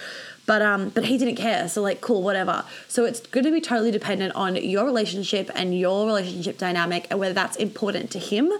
But 0.46 0.60
um, 0.60 0.90
but 0.90 1.06
he 1.06 1.16
didn't 1.16 1.36
care. 1.36 1.68
So 1.68 1.80
like, 1.80 2.00
cool, 2.02 2.22
whatever. 2.22 2.64
So 2.86 3.06
it's 3.06 3.20
going 3.20 3.44
to 3.44 3.50
be 3.50 3.62
totally 3.62 3.90
dependent 3.90 4.34
on 4.34 4.56
your 4.56 4.84
relationship 4.84 5.50
and 5.54 5.78
your 5.78 6.04
relationship 6.06 6.58
dynamic, 6.58 7.06
and 7.10 7.18
whether 7.18 7.32
that's 7.32 7.56
important 7.56 8.10
to 8.10 8.18
him, 8.18 8.52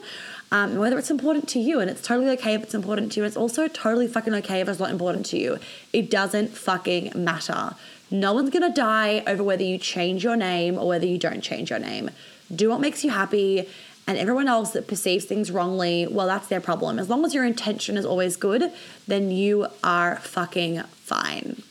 um, 0.55 0.77
whether 0.77 0.97
it's 0.97 1.11
important 1.11 1.49
to 1.49 1.59
you. 1.59 1.81
And 1.81 1.91
it's 1.91 2.01
totally 2.01 2.31
okay 2.31 2.55
if 2.55 2.63
it's 2.63 2.75
important 2.75 3.11
to 3.13 3.21
you. 3.21 3.27
It's 3.27 3.37
also 3.37 3.67
totally 3.67 4.07
fucking 4.07 4.33
okay 4.35 4.61
if 4.61 4.69
it's 4.69 4.79
not 4.79 4.91
important 4.91 5.27
to 5.27 5.37
you. 5.37 5.59
It 5.93 6.09
doesn't 6.09 6.57
fucking 6.57 7.11
matter. 7.17 7.75
No 8.09 8.33
one's 8.33 8.51
gonna 8.51 8.73
die 8.73 9.25
over 9.27 9.43
whether 9.43 9.65
you 9.65 9.79
change 9.79 10.23
your 10.23 10.37
name 10.37 10.79
or 10.79 10.87
whether 10.87 11.07
you 11.07 11.19
don't 11.19 11.41
change 11.41 11.71
your 11.71 11.81
name. 11.81 12.11
Do 12.55 12.71
what 12.71 12.81
makes 12.81 13.03
you 13.03 13.11
happy. 13.11 13.69
And 14.07 14.17
everyone 14.17 14.47
else 14.47 14.71
that 14.75 14.87
perceives 14.87 15.25
things 15.25 15.51
wrongly, 15.51 16.07
well, 16.07 16.29
that's 16.29 16.47
their 16.47 16.61
problem. 16.61 17.01
As 17.01 17.11
long 17.11 17.25
as 17.25 17.35
your 17.35 17.45
intention 17.45 17.97
is 17.97 18.07
always 18.07 18.37
good, 18.37 18.71
then 19.09 19.33
you 19.33 19.67
are 19.83 20.17
fucking 20.17 20.83
fine. 20.83 21.63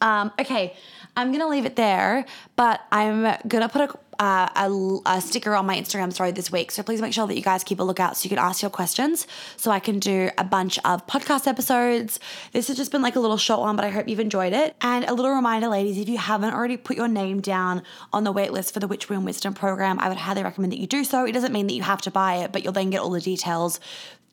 Um, 0.00 0.32
okay, 0.40 0.74
I'm 1.16 1.30
gonna 1.30 1.48
leave 1.48 1.66
it 1.66 1.76
there, 1.76 2.24
but 2.56 2.80
I'm 2.90 3.36
gonna 3.46 3.68
put 3.68 3.82
a 3.82 3.98
uh, 4.18 4.48
a, 4.56 5.16
a, 5.16 5.20
sticker 5.20 5.54
on 5.54 5.66
my 5.66 5.76
Instagram 5.80 6.12
story 6.12 6.32
this 6.32 6.50
week. 6.50 6.70
So 6.72 6.82
please 6.82 7.00
make 7.00 7.12
sure 7.12 7.26
that 7.26 7.36
you 7.36 7.42
guys 7.42 7.62
keep 7.62 7.78
a 7.78 7.82
lookout 7.82 8.16
so 8.16 8.24
you 8.24 8.30
can 8.30 8.38
ask 8.38 8.62
your 8.62 8.70
questions 8.70 9.26
so 9.56 9.70
I 9.70 9.78
can 9.78 9.98
do 9.98 10.30
a 10.36 10.44
bunch 10.44 10.78
of 10.84 11.06
podcast 11.06 11.46
episodes. 11.46 12.18
This 12.52 12.68
has 12.68 12.76
just 12.76 12.90
been 12.90 13.02
like 13.02 13.16
a 13.16 13.20
little 13.20 13.36
short 13.36 13.60
one, 13.60 13.76
but 13.76 13.84
I 13.84 13.90
hope 13.90 14.08
you've 14.08 14.20
enjoyed 14.20 14.52
it. 14.52 14.74
And 14.80 15.04
a 15.04 15.14
little 15.14 15.30
reminder, 15.30 15.68
ladies, 15.68 15.98
if 15.98 16.08
you 16.08 16.18
haven't 16.18 16.52
already 16.52 16.76
put 16.76 16.96
your 16.96 17.08
name 17.08 17.40
down 17.40 17.82
on 18.12 18.24
the 18.24 18.32
waitlist 18.32 18.72
for 18.72 18.80
the 18.80 18.88
Witch 18.88 19.08
Women 19.08 19.24
Wisdom 19.24 19.54
program, 19.54 20.00
I 20.00 20.08
would 20.08 20.18
highly 20.18 20.42
recommend 20.42 20.72
that 20.72 20.80
you 20.80 20.86
do 20.86 21.04
so. 21.04 21.24
It 21.24 21.32
doesn't 21.32 21.52
mean 21.52 21.68
that 21.68 21.74
you 21.74 21.82
have 21.82 22.02
to 22.02 22.10
buy 22.10 22.36
it, 22.36 22.50
but 22.50 22.64
you'll 22.64 22.72
then 22.72 22.90
get 22.90 23.00
all 23.00 23.10
the 23.10 23.20
details 23.20 23.78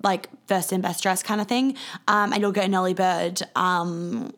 like 0.04 0.30
first 0.48 0.74
in 0.74 0.82
best 0.82 1.04
dress 1.04 1.22
kind 1.24 1.42
of 1.42 1.48
thing. 1.48 1.76
Um, 2.08 2.34
and 2.34 2.42
you'll 2.42 2.52
get 2.52 2.66
an 2.66 2.76
early 2.76 2.94
bird 2.94 3.42
um, 3.56 4.34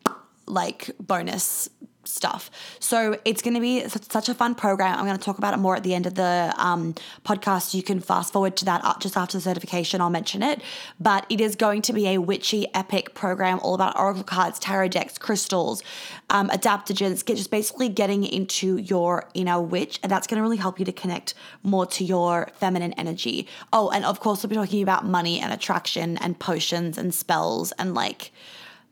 like 0.46 0.90
bonus 1.00 1.68
stuff. 2.08 2.50
So 2.80 3.18
it's 3.24 3.42
going 3.42 3.54
to 3.54 3.60
be 3.60 3.86
such 3.88 4.28
a 4.28 4.34
fun 4.34 4.54
program. 4.54 4.98
I'm 4.98 5.04
going 5.04 5.18
to 5.18 5.22
talk 5.22 5.38
about 5.38 5.54
it 5.54 5.58
more 5.58 5.76
at 5.76 5.82
the 5.82 5.94
end 5.94 6.06
of 6.06 6.14
the 6.14 6.54
um, 6.56 6.94
podcast. 7.24 7.74
You 7.74 7.82
can 7.82 8.00
fast 8.00 8.32
forward 8.32 8.56
to 8.56 8.64
that 8.64 8.84
uh, 8.84 8.94
just 8.98 9.16
after 9.16 9.36
the 9.36 9.42
certification. 9.42 10.00
I'll 10.00 10.10
mention 10.10 10.42
it. 10.42 10.62
But 10.98 11.26
it 11.28 11.40
is 11.40 11.54
going 11.56 11.82
to 11.82 11.92
be 11.92 12.08
a 12.08 12.18
witchy 12.18 12.66
epic 12.74 13.14
program 13.14 13.60
all 13.60 13.74
about 13.74 13.98
oracle 13.98 14.24
cards, 14.24 14.58
tarot 14.58 14.88
decks, 14.88 15.18
crystals, 15.18 15.82
um, 16.30 16.48
adaptogens, 16.48 17.24
get, 17.24 17.36
just 17.36 17.50
basically 17.50 17.88
getting 17.88 18.24
into 18.24 18.78
your 18.78 19.28
inner 19.34 19.60
witch. 19.60 20.00
And 20.02 20.10
that's 20.10 20.26
going 20.26 20.36
to 20.38 20.42
really 20.42 20.56
help 20.56 20.78
you 20.78 20.84
to 20.84 20.92
connect 20.92 21.34
more 21.62 21.86
to 21.86 22.04
your 22.04 22.48
feminine 22.54 22.94
energy. 22.94 23.46
Oh, 23.72 23.90
and 23.90 24.04
of 24.04 24.20
course, 24.20 24.42
we'll 24.42 24.50
be 24.50 24.56
talking 24.56 24.82
about 24.82 25.04
money 25.04 25.40
and 25.40 25.52
attraction 25.52 26.16
and 26.18 26.38
potions 26.38 26.96
and 26.96 27.14
spells 27.14 27.72
and 27.72 27.94
like 27.94 28.32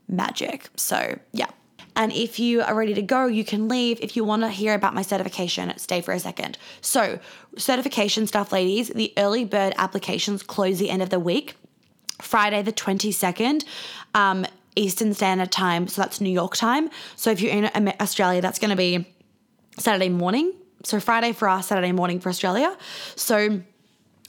magic. 0.09 0.69
So, 0.77 1.19
yeah. 1.33 1.51
And 1.97 2.13
if 2.13 2.39
you 2.39 2.63
are 2.63 2.75
ready 2.75 2.95
to 2.95 3.03
go, 3.03 3.27
you 3.27 3.45
can 3.45 3.69
leave. 3.69 3.99
If 4.01 4.17
you 4.17 4.25
want 4.25 4.43
to 4.43 4.51
hear 4.51 4.75
about 4.75 4.95
my 4.95 5.03
certification, 5.03 5.77
stay 5.79 6.01
for 6.01 6.13
a 6.13 6.21
second. 6.21 6.59
So, 6.81 7.19
certification 7.57 8.27
stuff, 8.27 8.53
ladies, 8.53 8.89
the 8.89 9.13
early 9.17 9.45
bird 9.45 9.73
applications 9.79 10.43
close 10.43 10.79
the 10.79 10.91
end 10.91 11.03
of 11.03 11.11
the 11.11 11.19
week, 11.19 11.57
Friday 12.21 12.63
the 12.63 12.73
22nd. 12.73 13.65
Um, 14.15 14.47
Eastern 14.79 15.15
Standard 15.15 15.51
Time, 15.51 15.89
so 15.89 16.03
that's 16.03 16.21
New 16.21 16.31
York 16.31 16.55
time. 16.55 16.91
So 17.17 17.31
if 17.31 17.41
you're 17.41 17.53
in 17.53 17.95
Australia, 17.99 18.43
that's 18.43 18.59
going 18.59 18.71
to 18.71 18.77
be 18.77 19.07
Saturday 19.79 20.11
morning. 20.11 20.53
So 20.85 21.01
Friday 21.01 21.33
for 21.33 21.49
us, 21.49 21.69
Saturday 21.69 21.93
morning 21.93 22.21
for 22.21 22.29
Australia. 22.29 22.77
So 23.17 23.63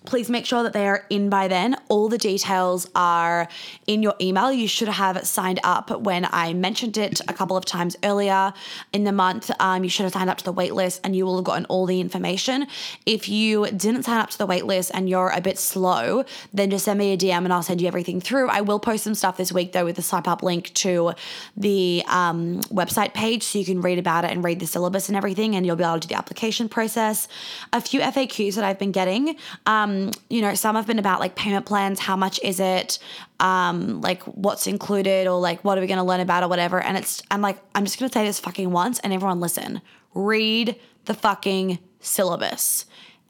please 0.07 0.29
make 0.29 0.45
sure 0.45 0.63
that 0.63 0.71
they 0.71 0.87
are 0.87 1.05
in 1.09 1.29
by 1.29 1.49
then. 1.49 1.75
All 1.89 2.07
the 2.07 2.17
details 2.17 2.89
are 2.95 3.49
in 3.87 4.01
your 4.01 4.15
email. 4.21 4.53
You 4.53 4.67
should 4.67 4.87
have 4.87 5.27
signed 5.27 5.59
up 5.65 5.91
when 6.01 6.25
I 6.31 6.53
mentioned 6.53 6.97
it 6.97 7.19
a 7.27 7.33
couple 7.33 7.57
of 7.57 7.65
times 7.65 7.97
earlier 8.05 8.53
in 8.93 9.03
the 9.03 9.11
month. 9.11 9.51
Um, 9.59 9.83
you 9.83 9.89
should 9.89 10.05
have 10.05 10.13
signed 10.13 10.29
up 10.29 10.37
to 10.37 10.45
the 10.45 10.53
waitlist 10.53 11.01
and 11.03 11.13
you 11.13 11.25
will 11.25 11.35
have 11.35 11.43
gotten 11.43 11.65
all 11.65 11.85
the 11.85 11.99
information. 11.99 12.67
If 13.05 13.27
you 13.27 13.67
didn't 13.67 14.03
sign 14.03 14.19
up 14.19 14.29
to 14.29 14.37
the 14.37 14.47
waitlist 14.47 14.91
and 14.93 15.09
you're 15.09 15.29
a 15.29 15.41
bit 15.41 15.59
slow, 15.59 16.23
then 16.53 16.69
just 16.69 16.85
send 16.85 16.99
me 16.99 17.11
a 17.11 17.17
DM 17.17 17.43
and 17.43 17.51
I'll 17.51 17.61
send 17.61 17.81
you 17.81 17.87
everything 17.87 18.21
through. 18.21 18.47
I 18.47 18.61
will 18.61 18.79
post 18.79 19.03
some 19.03 19.13
stuff 19.13 19.35
this 19.35 19.51
week 19.51 19.73
though 19.73 19.83
with 19.83 19.97
the 19.97 20.01
swipe 20.01 20.29
up 20.29 20.41
link 20.41 20.73
to 20.75 21.11
the 21.57 22.01
um, 22.07 22.61
website 22.71 23.13
page 23.13 23.43
so 23.43 23.59
you 23.59 23.65
can 23.65 23.81
read 23.81 23.99
about 23.99 24.23
it 24.23 24.31
and 24.31 24.41
read 24.41 24.61
the 24.61 24.67
syllabus 24.67 25.09
and 25.09 25.17
everything 25.17 25.53
and 25.57 25.65
you'll 25.65 25.75
be 25.75 25.83
able 25.83 25.99
to 25.99 26.07
do 26.07 26.13
the 26.13 26.17
application 26.17 26.69
process. 26.69 27.27
A 27.73 27.81
few 27.81 27.99
FAQs 27.99 28.55
that 28.55 28.63
I've 28.63 28.79
been 28.79 28.93
getting. 28.93 29.35
Um, 29.65 29.96
you 30.29 30.41
know, 30.41 30.53
some 30.55 30.75
have 30.75 30.87
been 30.87 30.99
about 30.99 31.19
like 31.19 31.35
payment 31.35 31.65
plans, 31.65 31.99
how 31.99 32.15
much 32.15 32.39
is 32.43 32.59
it, 32.59 32.99
um, 33.39 34.01
like 34.01 34.23
what's 34.23 34.67
included, 34.67 35.27
or 35.27 35.39
like 35.39 35.63
what 35.63 35.77
are 35.77 35.81
we 35.81 35.87
going 35.87 35.97
to 35.97 36.03
learn 36.03 36.19
about, 36.21 36.43
or 36.43 36.47
whatever. 36.47 36.81
And 36.81 36.97
it's, 36.97 37.21
I'm 37.29 37.41
like, 37.41 37.57
I'm 37.75 37.85
just 37.85 37.99
going 37.99 38.09
to 38.09 38.13
say 38.13 38.25
this 38.25 38.39
fucking 38.39 38.71
once, 38.71 38.99
and 38.99 39.13
everyone 39.13 39.39
listen, 39.39 39.81
read 40.13 40.75
the 41.05 41.13
fucking 41.13 41.79
syllabus. 41.99 42.85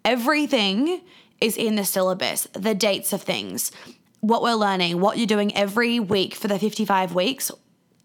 everything 0.06 1.02
is 1.42 1.58
in 1.58 1.76
the 1.76 1.84
syllabus, 1.86 2.48
the 2.54 2.74
dates 2.74 3.14
of 3.14 3.22
things, 3.22 3.72
what 4.22 4.42
we're 4.42 4.54
learning, 4.54 5.00
what 5.00 5.18
you're 5.18 5.28
doing 5.28 5.56
every 5.56 6.00
week 6.00 6.34
for 6.34 6.48
the 6.48 6.58
55 6.58 7.14
weeks. 7.14 7.52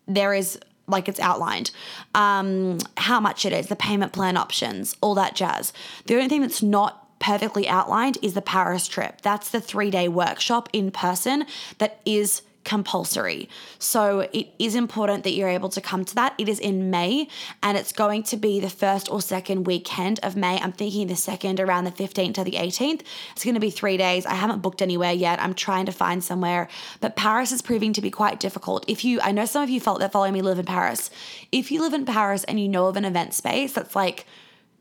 There 0.07 0.35
is 0.35 0.59
like 0.89 1.09
it's 1.09 1.21
outlined, 1.21 1.71
um, 2.15 2.79
how 2.97 3.21
much 3.21 3.47
it 3.47 3.53
is, 3.53 3.69
the 3.69 3.77
payment 3.77 4.13
plan 4.13 4.37
options, 4.37 4.97
all 5.01 5.15
that 5.15 5.35
jazz. 5.35 5.73
The 6.07 6.15
only 6.15 6.29
thing 6.29 6.43
that's 6.43 6.63
not 6.63 7.02
perfectly 7.23 7.67
outlined 7.69 8.19
is 8.21 8.35
the 8.35 8.43
Paris 8.43 8.87
trip. 8.89 9.23
That's 9.23 9.49
the 9.49 9.61
three 9.61 9.91
day 9.91 10.09
workshop 10.09 10.69
in 10.73 10.91
person 10.91 11.47
that 11.79 12.01
is 12.05 12.43
compulsory. 12.65 13.49
So 13.79 14.29
it 14.33 14.49
is 14.59 14.75
important 14.75 15.25
that 15.25 15.33
you're 15.33 15.49
able 15.49 15.69
to 15.71 15.81
come 15.81 16.05
to 16.05 16.15
that. 16.15 16.35
It 16.39 16.49
is 16.49 16.59
in 16.59 16.91
May 16.91 17.29
and 17.63 17.77
it's 17.77 17.93
going 17.93 18.23
to 18.25 18.37
be 18.37 18.61
the 18.61 18.71
first 18.71 19.11
or 19.11 19.21
second 19.21 19.67
weekend 19.67 20.21
of 20.23 20.37
May. 20.37 20.59
I'm 20.59 20.73
thinking 20.73 21.07
the 21.07 21.17
second 21.17 21.59
around 21.61 21.85
the 21.85 21.91
15th 21.91 22.35
to 22.35 22.45
the 22.45 22.53
18th. 22.53 23.03
It's 23.33 23.45
going 23.45 23.55
to 23.55 23.61
be 23.61 23.71
three 23.71 23.97
days. 23.97 24.27
I 24.27 24.35
haven't 24.35 24.63
booked 24.63 24.83
anywhere 24.83 25.13
yet. 25.13 25.41
I'm 25.43 25.55
trying 25.55 25.87
to 25.87 25.93
find 25.93 26.23
somewhere, 26.23 26.69
but 27.01 27.17
Paris 27.17 27.53
is 27.53 27.63
proving 27.63 27.93
to 27.95 28.01
be 28.01 28.11
quite 28.11 28.39
difficult. 28.39 28.85
If 28.87 29.05
you, 29.05 29.21
I 29.21 29.33
know 29.33 29.45
some 29.45 29.63
of 29.63 29.71
you 29.71 29.81
felt 29.81 29.99
that 30.01 30.13
follow 30.13 30.31
me 30.31 30.43
live 30.43 30.59
in 30.59 30.67
Paris. 30.67 31.11
If 31.51 31.71
you 31.73 31.81
live 31.81 31.95
in 31.95 32.05
Paris 32.05 32.45
and 32.45 32.61
you 32.61 32.69
know 32.69 32.87
of 32.87 32.97
an 32.97 33.05
event 33.05 33.35
space 33.35 33.73
that's 33.73 33.97
like, 33.97 34.27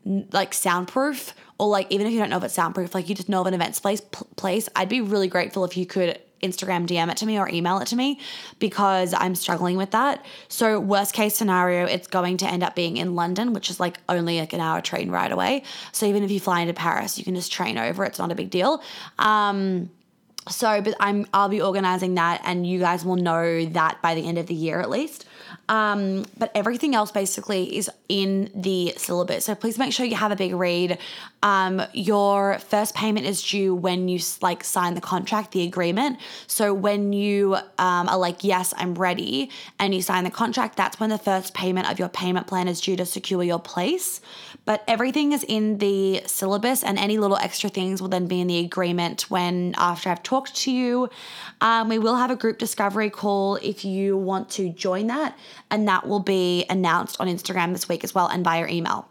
like 0.04 0.52
soundproof 0.52 1.34
or 1.58 1.68
like 1.68 1.86
even 1.90 2.06
if 2.06 2.12
you 2.12 2.18
don't 2.18 2.30
know 2.30 2.38
if 2.38 2.44
it's 2.44 2.54
soundproof 2.54 2.94
like 2.94 3.08
you 3.08 3.14
just 3.14 3.28
know 3.28 3.40
of 3.40 3.46
an 3.46 3.54
event 3.54 3.76
space 3.76 4.00
place 4.00 4.68
i'd 4.74 4.88
be 4.88 5.00
really 5.00 5.28
grateful 5.28 5.64
if 5.64 5.76
you 5.76 5.86
could 5.86 6.18
Instagram 6.42 6.86
DM 6.86 7.10
it 7.10 7.16
to 7.18 7.26
me 7.26 7.38
or 7.38 7.48
email 7.48 7.78
it 7.78 7.86
to 7.88 7.96
me 7.96 8.18
because 8.58 9.14
I'm 9.14 9.34
struggling 9.34 9.76
with 9.76 9.92
that. 9.92 10.24
So, 10.48 10.78
worst 10.80 11.14
case 11.14 11.36
scenario, 11.36 11.86
it's 11.86 12.08
going 12.08 12.38
to 12.38 12.46
end 12.46 12.62
up 12.62 12.74
being 12.74 12.96
in 12.96 13.14
London, 13.14 13.52
which 13.52 13.70
is 13.70 13.78
like 13.78 13.98
only 14.08 14.40
like 14.40 14.52
an 14.52 14.60
hour 14.60 14.80
train 14.80 15.10
ride 15.10 15.32
away. 15.32 15.62
So, 15.92 16.06
even 16.06 16.22
if 16.24 16.30
you 16.30 16.40
fly 16.40 16.60
into 16.60 16.74
Paris, 16.74 17.16
you 17.16 17.24
can 17.24 17.34
just 17.34 17.52
train 17.52 17.78
over. 17.78 18.04
It's 18.04 18.18
not 18.18 18.32
a 18.32 18.34
big 18.34 18.50
deal. 18.50 18.82
Um, 19.18 19.90
so, 20.48 20.80
but 20.82 20.96
I'm 20.98 21.26
I'll 21.32 21.48
be 21.48 21.62
organizing 21.62 22.16
that, 22.16 22.42
and 22.44 22.66
you 22.66 22.80
guys 22.80 23.04
will 23.04 23.16
know 23.16 23.64
that 23.66 24.02
by 24.02 24.14
the 24.14 24.26
end 24.26 24.38
of 24.38 24.46
the 24.46 24.54
year 24.54 24.80
at 24.80 24.90
least. 24.90 25.26
Um, 25.68 26.26
but 26.36 26.50
everything 26.54 26.94
else 26.94 27.12
basically 27.12 27.76
is 27.76 27.90
in 28.08 28.50
the 28.54 28.94
syllabus. 28.96 29.44
So 29.44 29.54
please 29.54 29.78
make 29.78 29.92
sure 29.92 30.04
you 30.04 30.16
have 30.16 30.32
a 30.32 30.36
big 30.36 30.54
read. 30.54 30.98
Um, 31.42 31.82
your 31.92 32.58
first 32.60 32.94
payment 32.94 33.26
is 33.26 33.42
due 33.42 33.74
when 33.74 34.08
you 34.08 34.20
like 34.40 34.62
sign 34.62 34.94
the 34.94 35.00
contract, 35.00 35.52
the 35.52 35.64
agreement. 35.64 36.18
So 36.46 36.72
when 36.72 37.12
you 37.12 37.56
um, 37.78 38.08
are 38.08 38.18
like, 38.18 38.44
yes, 38.44 38.72
I'm 38.76 38.94
ready, 38.94 39.50
and 39.78 39.94
you 39.94 40.02
sign 40.02 40.24
the 40.24 40.30
contract, 40.30 40.76
that's 40.76 41.00
when 41.00 41.10
the 41.10 41.18
first 41.18 41.52
payment 41.54 41.90
of 41.90 41.98
your 41.98 42.08
payment 42.08 42.46
plan 42.46 42.68
is 42.68 42.80
due 42.80 42.96
to 42.96 43.04
secure 43.04 43.42
your 43.42 43.58
place. 43.58 44.20
But 44.64 44.84
everything 44.86 45.32
is 45.32 45.44
in 45.44 45.78
the 45.78 46.22
syllabus, 46.26 46.84
and 46.84 46.98
any 46.98 47.18
little 47.18 47.38
extra 47.38 47.68
things 47.68 48.00
will 48.00 48.08
then 48.08 48.28
be 48.28 48.40
in 48.40 48.46
the 48.46 48.58
agreement 48.58 49.30
when 49.30 49.74
after 49.76 50.10
I've 50.10 50.22
talked 50.22 50.54
to 50.56 50.70
you. 50.70 51.10
Um, 51.60 51.88
we 51.88 51.98
will 51.98 52.16
have 52.16 52.30
a 52.30 52.36
group 52.36 52.58
discovery 52.58 53.10
call 53.10 53.56
if 53.56 53.84
you 53.84 54.16
want 54.16 54.48
to 54.50 54.68
join 54.68 55.08
that, 55.08 55.36
and 55.70 55.88
that 55.88 56.06
will 56.06 56.20
be 56.20 56.64
announced 56.70 57.20
on 57.20 57.26
Instagram 57.26 57.72
this 57.72 57.88
week 57.88 58.04
as 58.04 58.14
well 58.14 58.28
and 58.28 58.44
via 58.44 58.68
email. 58.68 59.08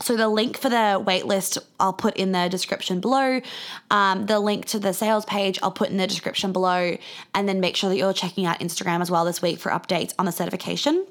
So 0.00 0.16
the 0.16 0.28
link 0.28 0.56
for 0.58 0.68
the 0.68 1.02
waitlist 1.04 1.58
I'll 1.80 1.92
put 1.92 2.16
in 2.16 2.32
the 2.32 2.48
description 2.48 3.00
below. 3.00 3.40
Um, 3.90 4.26
the 4.26 4.38
link 4.38 4.66
to 4.66 4.78
the 4.78 4.92
sales 4.92 5.24
page 5.24 5.58
I'll 5.62 5.72
put 5.72 5.90
in 5.90 5.96
the 5.96 6.06
description 6.06 6.52
below, 6.52 6.96
and 7.34 7.48
then 7.48 7.60
make 7.60 7.76
sure 7.76 7.90
that 7.90 7.96
you're 7.96 8.12
checking 8.12 8.46
out 8.46 8.60
Instagram 8.60 9.00
as 9.00 9.10
well 9.10 9.24
this 9.24 9.42
week 9.42 9.58
for 9.58 9.70
updates 9.70 10.14
on 10.18 10.24
the 10.24 10.32
certification. 10.32 11.04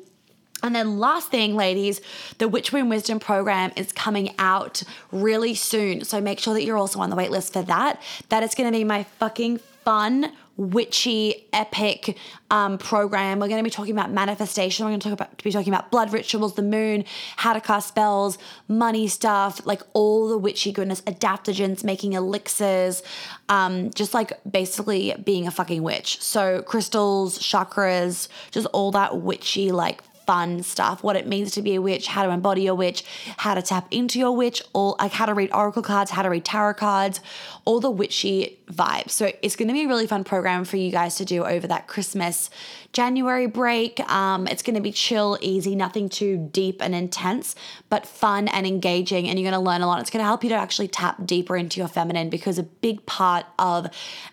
And 0.63 0.73
then, 0.75 0.97
last 0.97 1.29
thing, 1.29 1.55
ladies, 1.55 2.01
the 2.39 2.47
Witch 2.47 2.73
Womb 2.73 2.89
Wisdom 2.89 3.19
program 3.19 3.71
is 3.75 3.91
coming 3.91 4.33
out 4.39 4.81
really 5.11 5.53
soon. 5.53 6.03
So 6.03 6.19
make 6.19 6.39
sure 6.39 6.55
that 6.55 6.63
you're 6.63 6.77
also 6.77 6.99
on 6.99 7.11
the 7.11 7.15
waitlist 7.15 7.53
for 7.53 7.61
that. 7.63 8.01
That 8.29 8.41
is 8.41 8.55
going 8.55 8.71
to 8.71 8.75
be 8.77 8.83
my 8.83 9.03
fucking 9.03 9.59
fun, 9.85 10.31
witchy, 10.57 11.47
epic 11.53 12.17
um, 12.49 12.77
program. 12.77 13.39
We're 13.39 13.47
going 13.47 13.59
to 13.59 13.63
be 13.63 13.69
talking 13.69 13.93
about 13.93 14.11
manifestation. 14.11 14.85
We're 14.85 14.91
going 14.91 14.99
to 14.99 15.09
talk 15.09 15.13
about 15.13 15.43
be 15.43 15.51
talking 15.51 15.71
about 15.71 15.91
blood 15.91 16.11
rituals, 16.11 16.55
the 16.55 16.63
moon, 16.63 17.05
how 17.37 17.53
to 17.53 17.61
cast 17.61 17.89
spells, 17.89 18.37
money 18.67 19.07
stuff, 19.07 19.65
like 19.65 19.81
all 19.93 20.27
the 20.27 20.37
witchy 20.37 20.71
goodness, 20.71 21.01
adaptogens, 21.01 21.83
making 21.83 22.13
elixirs, 22.13 23.03
um, 23.49 23.91
just 23.91 24.13
like 24.13 24.33
basically 24.49 25.13
being 25.23 25.47
a 25.47 25.51
fucking 25.51 25.83
witch. 25.83 26.21
So 26.21 26.63
crystals, 26.63 27.39
chakras, 27.39 28.27
just 28.51 28.65
all 28.67 28.91
that 28.91 29.17
witchy 29.17 29.71
like 29.71 30.01
fun 30.27 30.61
stuff 30.61 31.01
what 31.03 31.15
it 31.15 31.25
means 31.25 31.51
to 31.53 31.61
be 31.61 31.75
a 31.75 31.81
witch, 31.81 32.05
how 32.05 32.23
to 32.23 32.29
embody 32.29 32.67
a 32.67 32.75
witch, 32.75 33.03
how 33.37 33.55
to 33.55 33.61
tap 33.61 33.87
into 33.91 34.19
your 34.19 34.35
witch, 34.35 34.61
all 34.73 34.97
like 34.99 35.13
how 35.13 35.25
to 35.25 35.33
read 35.33 35.49
oracle 35.53 35.81
cards, 35.81 36.11
how 36.11 36.21
to 36.21 36.29
read 36.29 36.43
tarot 36.43 36.73
cards, 36.73 37.21
all 37.63 37.79
the 37.79 37.89
witchy 37.89 38.56
vibes. 38.71 39.11
So 39.11 39.31
it's 39.41 39.55
going 39.55 39.69
to 39.69 39.73
be 39.73 39.85
a 39.85 39.87
really 39.87 40.07
fun 40.07 40.23
program 40.23 40.65
for 40.65 40.77
you 40.77 40.91
guys 40.91 41.15
to 41.15 41.25
do 41.25 41.45
over 41.45 41.67
that 41.67 41.87
Christmas 41.87 42.49
January 42.91 43.45
break. 43.45 43.99
Um, 44.11 44.45
it's 44.47 44.61
going 44.61 44.75
to 44.75 44.81
be 44.81 44.91
chill, 44.91 45.37
easy, 45.41 45.75
nothing 45.75 46.09
too 46.09 46.49
deep 46.51 46.81
and 46.81 46.93
intense, 46.93 47.55
but 47.89 48.05
fun 48.05 48.47
and 48.49 48.67
engaging. 48.67 49.27
And 49.27 49.39
you're 49.39 49.49
going 49.49 49.61
to 49.61 49.65
learn 49.65 49.81
a 49.81 49.87
lot. 49.87 50.01
It's 50.01 50.09
going 50.09 50.21
to 50.21 50.25
help 50.25 50.43
you 50.43 50.49
to 50.49 50.55
actually 50.55 50.89
tap 50.89 51.25
deeper 51.25 51.55
into 51.55 51.79
your 51.79 51.87
feminine 51.87 52.29
because 52.29 52.57
a 52.57 52.63
big 52.63 53.05
part 53.05 53.45
of 53.57 53.87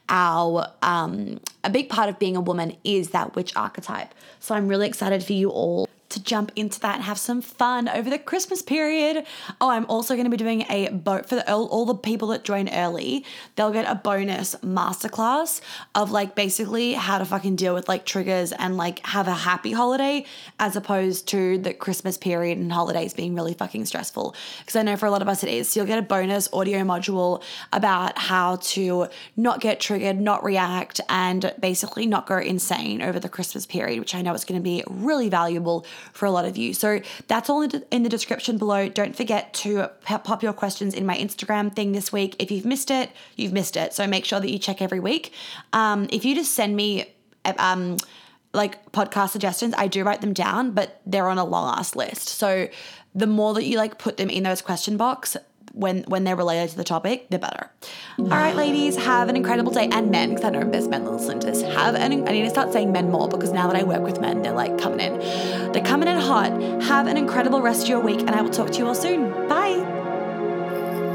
our, 0.09 0.67
um, 0.83 1.41
a 1.63 1.71
big 1.71 1.89
part 1.89 2.09
of 2.09 2.19
being 2.19 2.37
a 2.37 2.41
woman 2.41 2.77
is 2.83 3.11
that 3.11 3.37
witch 3.37 3.55
archetype. 3.57 4.15
So 4.41 4.55
I'm 4.55 4.67
really 4.67 4.89
excited 4.89 5.23
for 5.23 5.33
you 5.33 5.51
all 5.51 5.89
to 6.15 6.23
jump 6.23 6.51
into 6.57 6.81
that 6.81 6.97
and 6.97 7.05
have 7.05 7.19
some 7.19 7.43
fun 7.43 7.89
over 7.89 8.09
the 8.09 8.19
Christmas 8.19 8.63
period. 8.63 9.27
Oh, 9.61 9.71
I'm 9.71 9.85
also 9.87 10.15
going 10.15 10.25
to 10.25 10.31
be 10.31 10.37
doing 10.37 10.65
a 10.71 10.89
boat 10.89 11.29
for 11.29 11.35
the, 11.35 11.53
all, 11.53 11.67
all 11.67 11.85
the 11.85 11.95
people 11.95 12.29
that 12.29 12.45
join 12.45 12.69
early. 12.69 13.25
They'll 13.57 13.73
get 13.73 13.87
a 13.89 13.95
bonus 13.95 14.55
masterclass 14.57 15.61
of 15.95 16.11
like 16.11 16.35
basically 16.35 16.95
how 16.95 17.19
to 17.19 17.25
fucking 17.25 17.57
deal 17.57 17.75
with 17.75 17.89
like 17.89 18.07
triggers 18.07 18.53
and 18.53 18.77
like 18.77 19.05
have 19.07 19.29
a 19.29 19.35
happy 19.35 19.73
holiday 19.73 20.25
as 20.59 20.77
opposed 20.77 21.29
to 21.29 21.59
the 21.59 21.75
Christmas 21.75 22.17
period 22.17 22.59
and 22.59 22.73
holidays 22.73 23.13
being 23.13 23.35
really 23.35 23.55
fucking 23.55 23.85
stressful. 23.85 24.35
Because 24.61 24.77
I 24.77 24.83
know 24.83 24.97
for 24.97 25.07
a 25.07 25.11
lot 25.11 25.23
of 25.23 25.29
us 25.29 25.43
it 25.43 25.51
is. 25.51 25.69
So 25.69 25.81
you'll 25.81 25.87
get 25.87 25.99
a 25.99 26.03
bonus 26.03 26.49
audio 26.53 26.79
module 26.81 27.43
about 27.73 28.17
how 28.19 28.57
to 28.57 29.09
not 29.37 29.61
get 29.61 29.81
triggered, 29.81 30.21
not 30.21 30.45
react, 30.45 31.01
and 31.09 31.53
basically 31.61 32.07
not 32.07 32.27
go 32.27 32.39
insane 32.39 33.03
over 33.03 33.19
the 33.19 33.29
Christmas 33.29 33.67
period, 33.67 33.99
which 33.99 34.15
I 34.15 34.23
know 34.23 34.33
is 34.35 34.45
going 34.45 34.61
to 34.61 34.65
be 34.65 34.85
really 34.89 35.29
valuable 35.29 35.85
for 36.13 36.27
a 36.27 36.31
lot 36.31 36.45
of 36.45 36.57
you. 36.57 36.75
So 36.75 37.01
that's 37.29 37.49
all 37.51 37.63
in 37.63 38.03
the 38.03 38.09
description 38.09 38.59
below. 38.59 38.89
Don't 38.89 39.17
forget 39.17 39.53
to 39.55 39.89
pop 40.05 40.43
your 40.43 40.53
questions 40.53 40.95
in 40.95 41.07
my 41.07 41.17
Instagram 41.17 41.75
thing 41.75 41.93
this 41.93 42.13
week. 42.13 42.37
If 42.39 42.51
you've 42.51 42.65
missed 42.65 42.91
it, 42.91 43.11
you've 43.37 43.53
missed 43.53 43.77
it. 43.77 43.93
So 43.93 44.07
make 44.07 44.25
sure 44.25 44.41
that 44.41 44.51
you 44.51 44.59
check 44.59 44.83
every 44.83 45.01
week. 45.01 45.33
Um, 45.73 46.09
if 46.13 46.25
you 46.25 46.35
just 46.35 46.55
send 46.55 46.77
me, 46.77 47.15
um, 47.59 47.97
like 48.53 48.93
podcast 48.93 49.31
suggestions, 49.31 49.75
I 49.77 49.89
do 49.89 50.05
write 50.05 50.21
them 50.21 50.33
down, 50.33 50.71
but 50.73 51.01
they're 51.07 51.29
on 51.29 51.39
a 51.39 51.45
long 51.45 51.77
ass 51.79 51.97
list. 51.97 52.29
So 52.29 52.69
the 53.15 53.27
more 53.27 53.55
that 53.55 53.65
you 53.65 53.77
like 53.77 53.99
put 53.99 54.17
them 54.17 54.31
in 54.31 54.43
those 54.43 54.63
question 54.63 54.97
box, 54.97 55.37
when 55.75 56.05
when 56.05 56.25
they're 56.25 56.37
related 56.37 56.71
to 56.71 56.77
the 56.77 56.85
topic, 56.85 57.29
the 57.31 57.39
better. 57.39 57.71
All 58.19 58.27
right, 58.27 58.55
ladies, 58.55 58.97
have 58.97 59.29
an 59.29 59.37
incredible 59.37 59.73
day. 59.73 59.89
And 59.91 60.11
men, 60.11 60.31
because 60.31 60.45
I 60.45 60.51
know 60.51 60.65
there's 60.65 60.89
men 60.89 61.05
listening 61.05 61.41
to 61.41 61.47
this, 61.49 61.63
have 61.63 61.95
an 61.95 62.13
I 62.29 62.33
need 62.33 62.43
to 62.43 62.51
start 62.51 62.73
saying 62.73 62.93
men 62.93 63.11
more 63.11 63.29
because 63.29 63.53
now 63.53 63.67
that 63.67 63.77
I 63.77 63.83
work 63.83 64.03
with 64.03 64.21
men, 64.21 64.43
they're 64.43 64.53
like 64.53 64.79
coming 64.79 65.01
in. 65.01 65.19
They're 65.73 65.85
coming 65.85 66.09
in 66.09 66.17
hot. 66.17 66.53
Have 66.83 67.07
an 67.07 67.17
incredible 67.17 67.61
rest 67.61 67.83
of 67.85 67.89
your 67.89 68.01
week, 68.01 68.21
and 68.21 68.31
I 68.31 68.43
will 68.43 68.51
talk 68.51 68.71
to 68.73 68.79
you 68.79 68.87
all 68.87 68.95
soon. 68.95 69.31
Bye. 69.49 70.03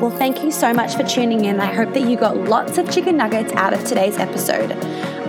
Well, 0.02 0.12
thank 0.12 0.44
you 0.44 0.52
so 0.52 0.74
much 0.74 0.96
for 0.96 1.04
tuning 1.04 1.44
in. 1.44 1.60
I 1.60 1.74
hope 1.74 1.94
that 1.94 2.04
you 2.04 2.16
got 2.16 2.38
lots 2.38 2.78
of 2.78 2.90
chicken 2.90 3.18
nuggets 3.18 3.52
out 3.54 3.74
of 3.74 3.84
today's 3.84 4.18
episode. 4.18 4.72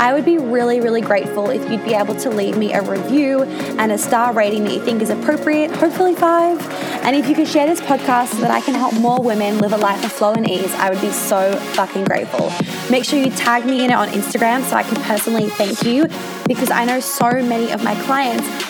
I 0.00 0.14
would 0.14 0.24
be 0.24 0.38
really, 0.38 0.80
really 0.80 1.02
grateful 1.02 1.50
if 1.50 1.70
you'd 1.70 1.84
be 1.84 1.92
able 1.92 2.14
to 2.20 2.30
leave 2.30 2.56
me 2.56 2.72
a 2.72 2.80
review 2.80 3.42
and 3.42 3.92
a 3.92 3.98
star 3.98 4.32
rating 4.32 4.64
that 4.64 4.72
you 4.72 4.82
think 4.82 5.02
is 5.02 5.10
appropriate, 5.10 5.70
hopefully 5.72 6.14
five. 6.14 6.58
And 7.04 7.14
if 7.14 7.28
you 7.28 7.34
could 7.34 7.46
share 7.46 7.66
this 7.66 7.82
podcast 7.82 8.28
so 8.28 8.40
that 8.40 8.50
I 8.50 8.62
can 8.62 8.74
help 8.74 8.94
more 8.94 9.20
women 9.20 9.58
live 9.58 9.74
a 9.74 9.76
life 9.76 10.02
of 10.02 10.10
flow 10.10 10.32
and 10.32 10.48
ease, 10.48 10.72
I 10.76 10.88
would 10.88 11.02
be 11.02 11.10
so 11.10 11.54
fucking 11.74 12.04
grateful. 12.04 12.50
Make 12.90 13.04
sure 13.04 13.18
you 13.18 13.30
tag 13.30 13.66
me 13.66 13.84
in 13.84 13.90
it 13.90 13.94
on 13.94 14.08
Instagram 14.08 14.62
so 14.62 14.76
I 14.76 14.84
can 14.84 14.96
personally 15.02 15.50
thank 15.50 15.82
you 15.82 16.06
because 16.46 16.70
I 16.70 16.86
know 16.86 17.00
so 17.00 17.30
many 17.30 17.70
of 17.70 17.84
my 17.84 17.94
clients 18.06 18.69